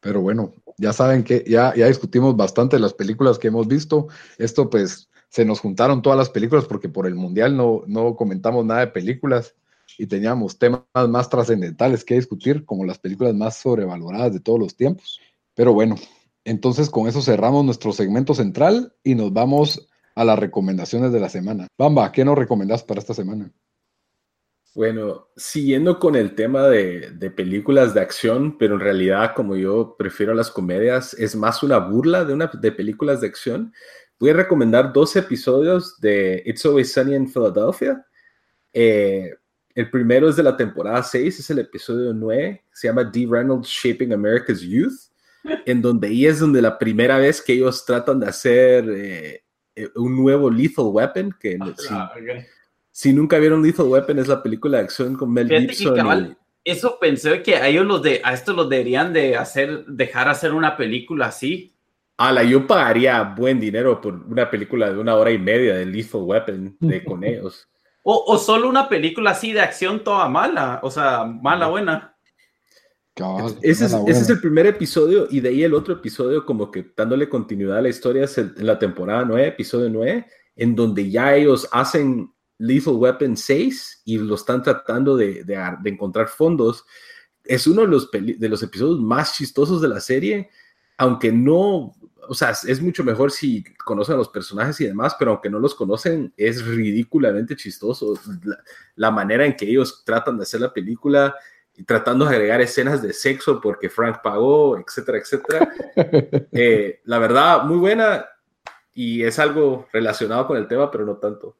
[0.00, 4.08] Pero bueno, ya saben que ya, ya discutimos bastante las películas que hemos visto.
[4.38, 8.64] Esto pues se nos juntaron todas las películas porque por el Mundial no, no comentamos
[8.64, 9.54] nada de películas
[9.98, 14.76] y teníamos temas más trascendentales que discutir, como las películas más sobrevaloradas de todos los
[14.76, 15.20] tiempos.
[15.54, 15.96] Pero bueno,
[16.44, 21.28] entonces con eso cerramos nuestro segmento central y nos vamos a las recomendaciones de la
[21.28, 21.66] semana.
[21.76, 23.52] Bamba, ¿qué nos recomendás para esta semana?
[24.78, 30.34] Bueno, siguiendo con el tema de, películas de acción, pero en realidad como yo prefiero
[30.34, 33.74] las comedias, es más una burla de, una, de películas de acción.
[34.20, 38.06] voy a recomendar dos episodios de It's Always Sunny in Philadelphia.
[38.72, 39.34] Eh,
[39.74, 43.26] el primero es de la temporada 6, es el episodio 9, se llama D.
[43.28, 45.10] Reynolds Shaping America's Youth,
[45.66, 49.42] en donde ahí es donde la primera vez que ellos tratan de hacer eh,
[49.74, 51.58] eh, un nuevo Lethal Weapon, que
[51.90, 52.57] Ah, ok.
[52.98, 55.94] Si nunca vieron Lethal Weapon es la película de acción con Mel Fíjate que, Gibson.
[55.94, 59.86] y- cabal, eso pensé que a ellos los de, a estos los deberían de hacer,
[59.86, 61.72] dejar hacer una película así.
[62.16, 66.22] Ala, yo pagaría buen dinero por una película de una hora y media de Lethal
[66.22, 67.68] Weapon de con ellos.
[68.02, 72.16] O, o solo una película así de acción toda mala, o sea, mala, buena.
[73.14, 76.44] Cabal, Ese es, buena, ese es el primer episodio y de ahí el otro episodio
[76.44, 80.26] como que dándole continuidad a la historia es el- en la temporada 9, episodio 9,
[80.56, 85.78] en donde ya ellos hacen Lethal Weapon 6 y lo están tratando de, de ar-
[85.80, 86.84] de encontrar fondos.
[87.44, 90.50] Es uno de los, de los episodios más chistosos de la serie,
[90.96, 91.94] aunque no,
[92.28, 95.58] o sea, es- mucho mejor si conocen a los personajes y demás, pero aunque no
[95.58, 98.14] los conocen, es ridículamente chistoso.
[98.44, 98.58] La,
[98.96, 101.34] la manera en que ellos tratan de hacer la película
[101.76, 105.72] y tratando de agregar escenas de sexo porque Frank pagó, etcétera, etcétera.
[106.52, 108.26] Eh, la verdad, muy buena
[108.94, 111.56] y es algo relacionado con el tema, pero no tanto.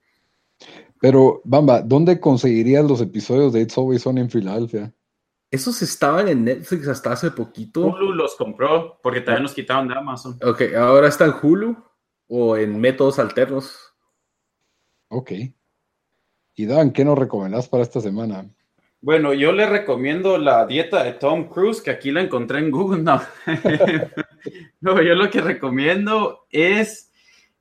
[1.00, 4.92] Pero, Bamba, ¿dónde conseguirías los episodios de It's Always Sunny en Filadelfia?
[5.50, 7.86] Esos estaban en Netflix hasta hace poquito.
[7.86, 10.36] Hulu los compró porque también los quitaron de Amazon.
[10.42, 11.76] Ok, ahora está en Hulu
[12.26, 13.94] o en métodos alternos.
[15.08, 15.32] Ok.
[16.54, 18.50] Y Dan, ¿qué nos recomendás para esta semana?
[19.00, 23.02] Bueno, yo le recomiendo la dieta de Tom Cruise, que aquí la encontré en Google.
[23.02, 23.22] No,
[24.80, 27.12] no yo lo que recomiendo es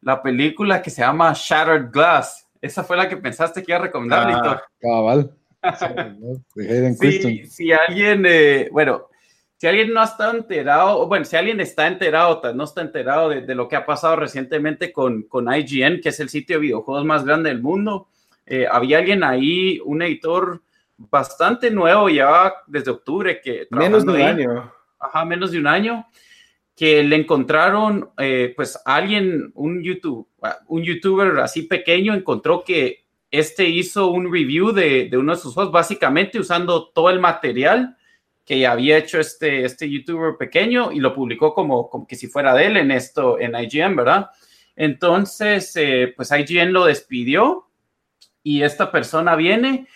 [0.01, 2.46] la película que se llama Shattered Glass.
[2.62, 4.62] Esa fue la que pensaste que iba a recomendar, Ah, Víctor.
[4.80, 5.32] Cabal.
[6.53, 7.49] Christensen.
[7.49, 9.08] si alguien, eh, bueno,
[9.58, 13.41] si alguien no está enterado, o bueno, si alguien está enterado, no está enterado de,
[13.41, 17.05] de lo que ha pasado recientemente con, con IGN, que es el sitio de videojuegos
[17.05, 18.08] más grande del mundo,
[18.45, 20.62] eh, había alguien ahí, un editor
[20.97, 24.72] bastante nuevo, ya desde octubre, que Menos de un ahí, año.
[24.99, 26.05] ajá, menos de un año,
[26.76, 30.28] que le encontraron, eh, pues alguien, un YouTube,
[30.67, 35.53] un youtuber así pequeño, encontró que este hizo un review de, de uno de sus
[35.53, 37.97] juegos, básicamente usando todo el material
[38.47, 42.67] que había hecho este, este youtuber pequeño y lo publicó como, que si fuera de
[42.67, 44.29] él en esto, en IGN, ¿verdad?
[44.77, 47.67] Entonces, eh, pues IGN lo despidió
[48.43, 49.87] y esta persona viene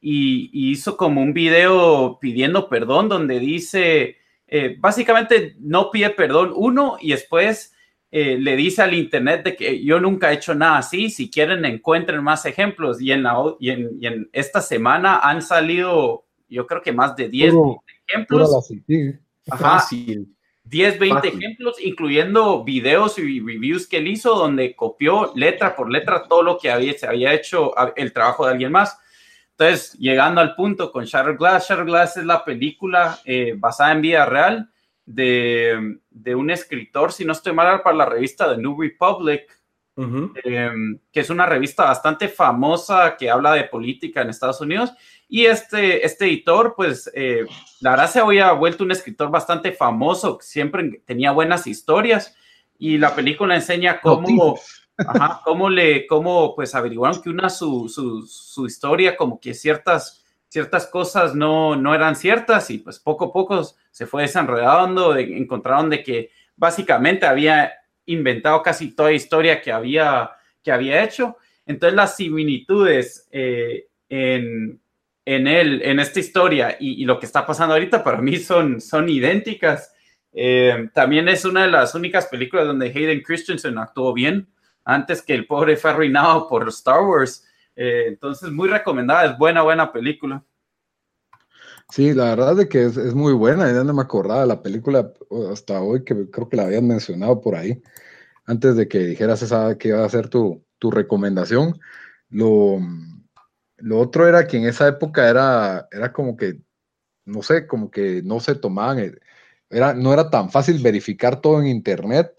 [0.00, 6.52] y, y hizo como un video pidiendo perdón donde dice, eh, básicamente no pide perdón
[6.54, 7.74] uno y después
[8.10, 11.64] eh, le dice al internet de que yo nunca he hecho nada así, si quieren
[11.64, 16.24] encuentren más ejemplos y en, la, o- y en, y en esta semana han salido
[16.48, 18.68] yo creo que más de 10 Puro- Pura ejemplos.
[19.50, 19.70] Ajá.
[19.80, 20.28] Fácil.
[20.62, 21.38] 10, 20 Fácil.
[21.42, 26.58] ejemplos, incluyendo videos y reviews que él hizo, donde copió letra por letra todo lo
[26.58, 28.98] que había, se había hecho el trabajo de alguien más.
[29.52, 34.02] Entonces, llegando al punto con Shattered Glass, Shattered Glass es la película eh, basada en
[34.02, 34.68] vida real
[35.06, 39.42] de, de un escritor, si no estoy mal, para la revista The New Republic,
[40.44, 40.70] eh,
[41.10, 44.92] que es una revista bastante famosa que habla de política en Estados Unidos.
[45.28, 47.46] Y este, este editor, pues, eh,
[47.80, 52.36] la verdad se había vuelto un escritor bastante famoso, siempre tenía buenas historias.
[52.78, 54.58] Y la película enseña cómo,
[54.98, 60.25] ajá, cómo le, cómo, pues, averiguaron que una su, su, su historia, como que ciertas,
[60.48, 65.36] ciertas cosas no, no eran ciertas y pues poco a poco se fue desenredando, de-
[65.36, 67.72] encontraron de que básicamente había
[68.06, 70.30] inventado casi toda historia que había,
[70.62, 71.36] que había hecho.
[71.66, 74.80] Entonces las similitudes eh, en,
[75.24, 79.08] en él, en esta historia y, lo que está pasando ahorita para mí son, son
[79.08, 79.92] idénticas.
[80.32, 84.46] Eh, también es una de las únicas películas donde Hayden Christensen actuó bien
[84.84, 87.45] antes que el pobre fue arruinado por Star Wars.
[87.76, 90.42] Eh, entonces, muy recomendada, es buena, buena película.
[91.90, 93.70] Sí, la verdad es que es, es muy buena.
[93.72, 95.12] Ya no me acordaba de la película
[95.52, 97.80] hasta hoy, que creo que la habían mencionado por ahí,
[98.46, 101.78] antes de que dijeras esa que iba a ser tu, tu recomendación.
[102.30, 102.78] Lo,
[103.78, 106.60] lo otro era que en esa época era, era como que,
[107.24, 109.14] no sé, como que no se tomaban, eh,
[109.70, 112.32] era, no era tan fácil verificar todo en internet.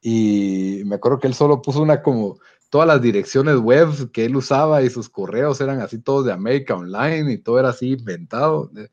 [0.00, 2.38] Y me acuerdo que él solo puso una como
[2.70, 6.74] todas las direcciones web que él usaba y sus correos eran así todos de América
[6.74, 8.70] Online y todo era así inventado.
[8.76, 8.88] Eh,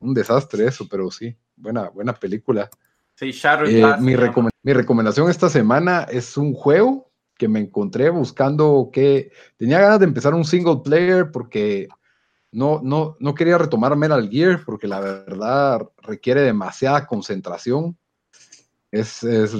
[0.00, 2.70] Un desastre eso, pero sí, buena, buena película.
[3.14, 3.32] Sí,
[3.68, 9.30] Eh, mi, recomen- mi recomendación esta semana es un juego que me encontré buscando que
[9.58, 11.86] tenía ganas de empezar un single player porque
[12.52, 17.96] no, no, no quería retomar Metal Gear porque la verdad requiere demasiada concentración.
[18.90, 19.54] Es, es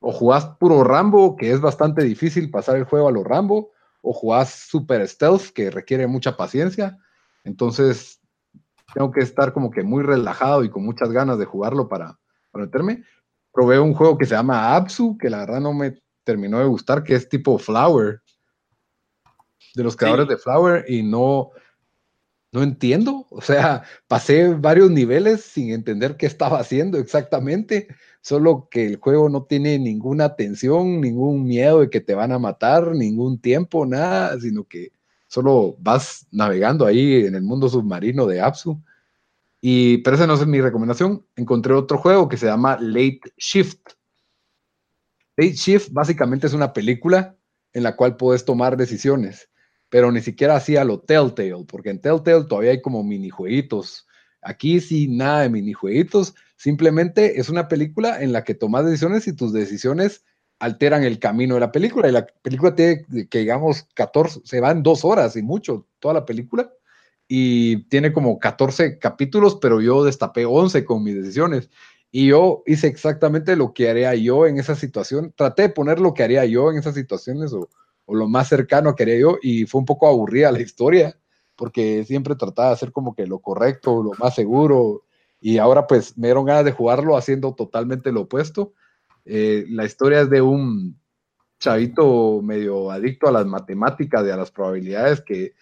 [0.00, 3.70] o jugás puro Rambo, que es bastante difícil pasar el juego a lo Rambo,
[4.02, 6.98] o jugás Super Stealth, que requiere mucha paciencia.
[7.44, 8.20] Entonces,
[8.94, 12.18] tengo que estar como que muy relajado y con muchas ganas de jugarlo para,
[12.50, 13.04] para meterme.
[13.52, 17.04] Probé un juego que se llama Absu, que la verdad no me terminó de gustar,
[17.04, 18.22] que es tipo Flower,
[19.74, 21.50] de los creadores de Flower, y no,
[22.52, 23.26] no entiendo.
[23.30, 27.88] O sea, pasé varios niveles sin entender qué estaba haciendo exactamente,
[28.20, 32.38] solo que el juego no tiene ninguna tensión, ningún miedo de que te van a
[32.38, 34.92] matar, ningún tiempo, nada, sino que
[35.26, 38.80] solo vas navegando ahí en el mundo submarino de Apsu.
[39.60, 41.24] Y, pero esa no es mi recomendación.
[41.36, 43.90] Encontré otro juego que se llama Late Shift.
[45.36, 47.36] Late Shift básicamente es una película
[47.72, 49.50] en la cual puedes tomar decisiones
[49.90, 54.06] pero ni siquiera así a lo Telltale, porque en Telltale todavía hay como minijueguitos.
[54.42, 59.34] Aquí sí, nada de minijueguitos, simplemente es una película en la que tomas decisiones y
[59.34, 60.24] tus decisiones
[60.58, 62.08] alteran el camino de la película.
[62.08, 66.14] Y la película tiene, que digamos, 14, se va en dos horas y mucho, toda
[66.14, 66.72] la película.
[67.28, 71.70] Y tiene como 14 capítulos, pero yo destapé 11 con mis decisiones.
[72.10, 75.32] Y yo hice exactamente lo que haría yo en esa situación.
[75.36, 77.68] Traté de poner lo que haría yo en esas situaciones o,
[78.10, 81.16] o lo más cercano quería yo, y fue un poco aburrida la historia,
[81.60, 85.02] porque siempre trataba de hacer como que lo correcto, lo más seguro,
[85.42, 88.72] y ahora pues me dieron ganas de jugarlo haciendo totalmente lo opuesto.
[89.26, 90.98] Eh, la historia es de un
[91.58, 95.52] chavito medio adicto a las matemáticas y a las probabilidades que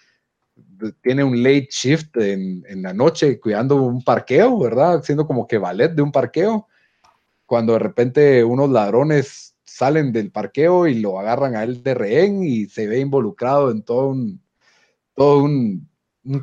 [1.03, 5.03] tiene un late shift en, en, la noche cuidando un parqueo, ¿verdad?
[5.03, 6.69] Siendo como que ballet de un parqueo,
[7.45, 12.45] cuando de repente unos ladrones salen del parqueo y lo agarran a él de rehén
[12.45, 14.41] y se ve involucrado en todo un,
[15.19, 15.88] todo un,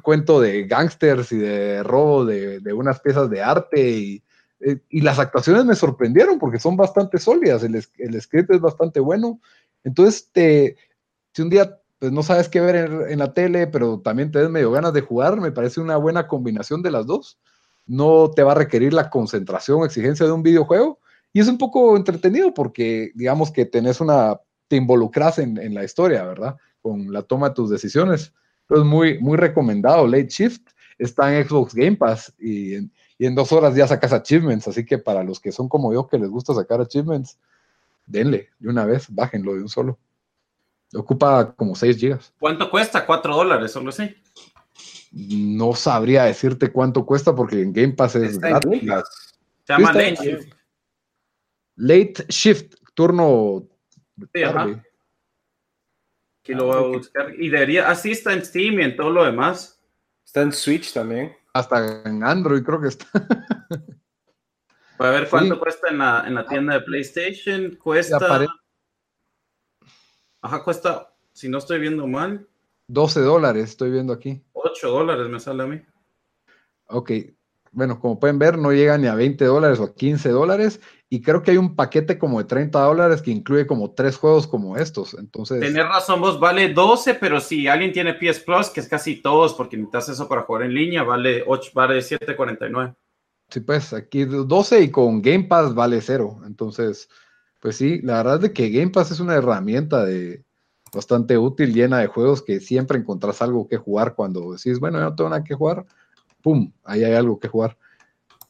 [0.02, 4.24] cuento de gángsters y de robo de, unas piezas de arte y,
[4.60, 9.00] eh, y, las actuaciones me sorprendieron porque son bastante sólidas, el, el script es bastante
[9.00, 9.40] bueno.
[9.84, 10.76] Entonces, te,
[11.34, 14.50] si un día pues, no sabes qué ver en, la tele, pero también te des
[14.50, 17.40] medio ganas de jugar, me parece una buena combinación de las dos.
[17.88, 21.00] No te va a requerir la concentración exigencia de un videojuego,
[21.34, 25.84] y es un poco entretenido porque, digamos que tenés una, te involucras en, en la
[25.84, 26.56] historia, ¿verdad?
[26.82, 28.34] Con la toma de tus decisiones.
[28.68, 30.08] Entonces, muy, muy recomendado.
[30.08, 30.62] Late Shift
[30.98, 34.68] está en Xbox Game Pass y en, y en dos horas ya sacas achievements.
[34.68, 37.38] Así que para los que son como yo, que les gusta sacar achievements,
[38.06, 39.98] denle de una vez, bájenlo de un solo.
[40.94, 42.34] Ocupa como 6 gigas.
[42.40, 43.06] ¿Cuánto cuesta?
[43.06, 44.16] 4 dólares, solo sé.
[45.12, 48.82] No sabría decirte cuánto cuesta porque en Game Pass es gratis.
[49.64, 50.54] Se llama Late Shift.
[51.78, 53.68] Late Shift, turno
[54.34, 54.84] sí, tarde.
[56.46, 57.34] Aquí lo voy a buscar.
[57.40, 59.82] Y debería, así está en Steam y en todo lo demás.
[60.24, 61.36] Está en Switch también.
[61.54, 63.08] Hasta en Android creo que está.
[65.00, 65.60] Voy a ver cuánto sí.
[65.60, 67.76] cuesta en la, en la, tienda de PlayStation.
[67.78, 68.46] Cuesta.
[70.40, 72.48] Ajá, cuesta, si no estoy viendo mal.
[72.90, 74.46] 12 dólares, estoy viendo aquí.
[74.54, 75.82] 8 dólares me sale a mí.
[76.90, 77.12] Ok,
[77.76, 80.80] bueno, como pueden ver, no llega ni a 20 dólares o a 15 dólares.
[81.10, 84.48] Y creo que hay un paquete como de 30 dólares que incluye como tres juegos
[84.48, 85.14] como estos.
[85.14, 85.60] Entonces.
[85.60, 89.54] Tener razón, vos vale 12, pero si alguien tiene PS Plus, que es casi todos,
[89.54, 92.96] porque necesitas eso para jugar en línea, vale 8, vale 7.49.
[93.50, 96.40] Sí, pues aquí 12 y con Game Pass vale cero.
[96.48, 97.10] Entonces,
[97.60, 100.46] pues sí, la verdad es de que Game Pass es una herramienta de
[100.94, 105.04] bastante útil, llena de juegos que siempre encontrás algo que jugar cuando decís, bueno, ya
[105.06, 105.86] no tengo nada que jugar
[106.46, 106.72] ¡pum!
[106.84, 107.76] Ahí hay algo que jugar.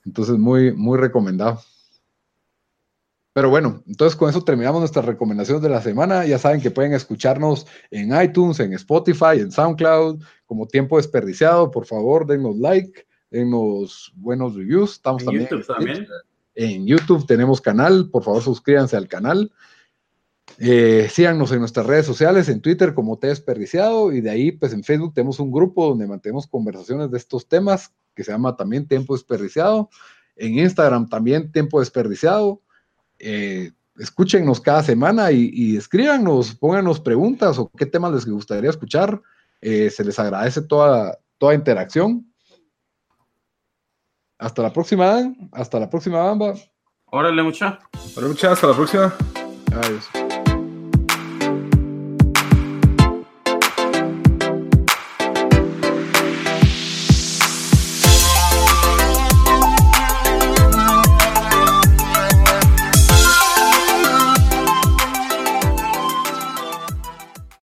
[0.03, 1.61] Entonces, muy, muy recomendado.
[3.31, 6.25] Pero bueno, entonces con eso terminamos nuestras recomendaciones de la semana.
[6.25, 11.71] Ya saben que pueden escucharnos en iTunes, en Spotify, en SoundCloud, como tiempo desperdiciado.
[11.71, 14.91] Por favor, denos like, denos buenos reviews.
[14.91, 16.07] Estamos en también, YouTube también.
[16.55, 18.09] En YouTube tenemos canal.
[18.09, 19.49] Por favor, suscríbanse al canal.
[20.57, 24.71] Eh, síganos en nuestras redes sociales, en Twitter como Te Desperdiciado y de ahí pues
[24.73, 28.87] en Facebook tenemos un grupo donde mantenemos conversaciones de estos temas que se llama también
[28.87, 29.89] Tiempo Desperdiciado.
[30.35, 32.61] En Instagram también Tiempo Desperdiciado.
[33.19, 39.21] Eh, escúchenos cada semana y, y, escríbanos, pónganos preguntas o qué temas les gustaría escuchar.
[39.61, 42.25] Eh, se les agradece toda, toda interacción.
[44.37, 46.55] Hasta la próxima, hasta la próxima, Bamba.
[47.05, 47.79] Órale, mucha.
[48.15, 49.13] Órale, mucha, hasta la próxima.
[49.71, 50.24] Adiós.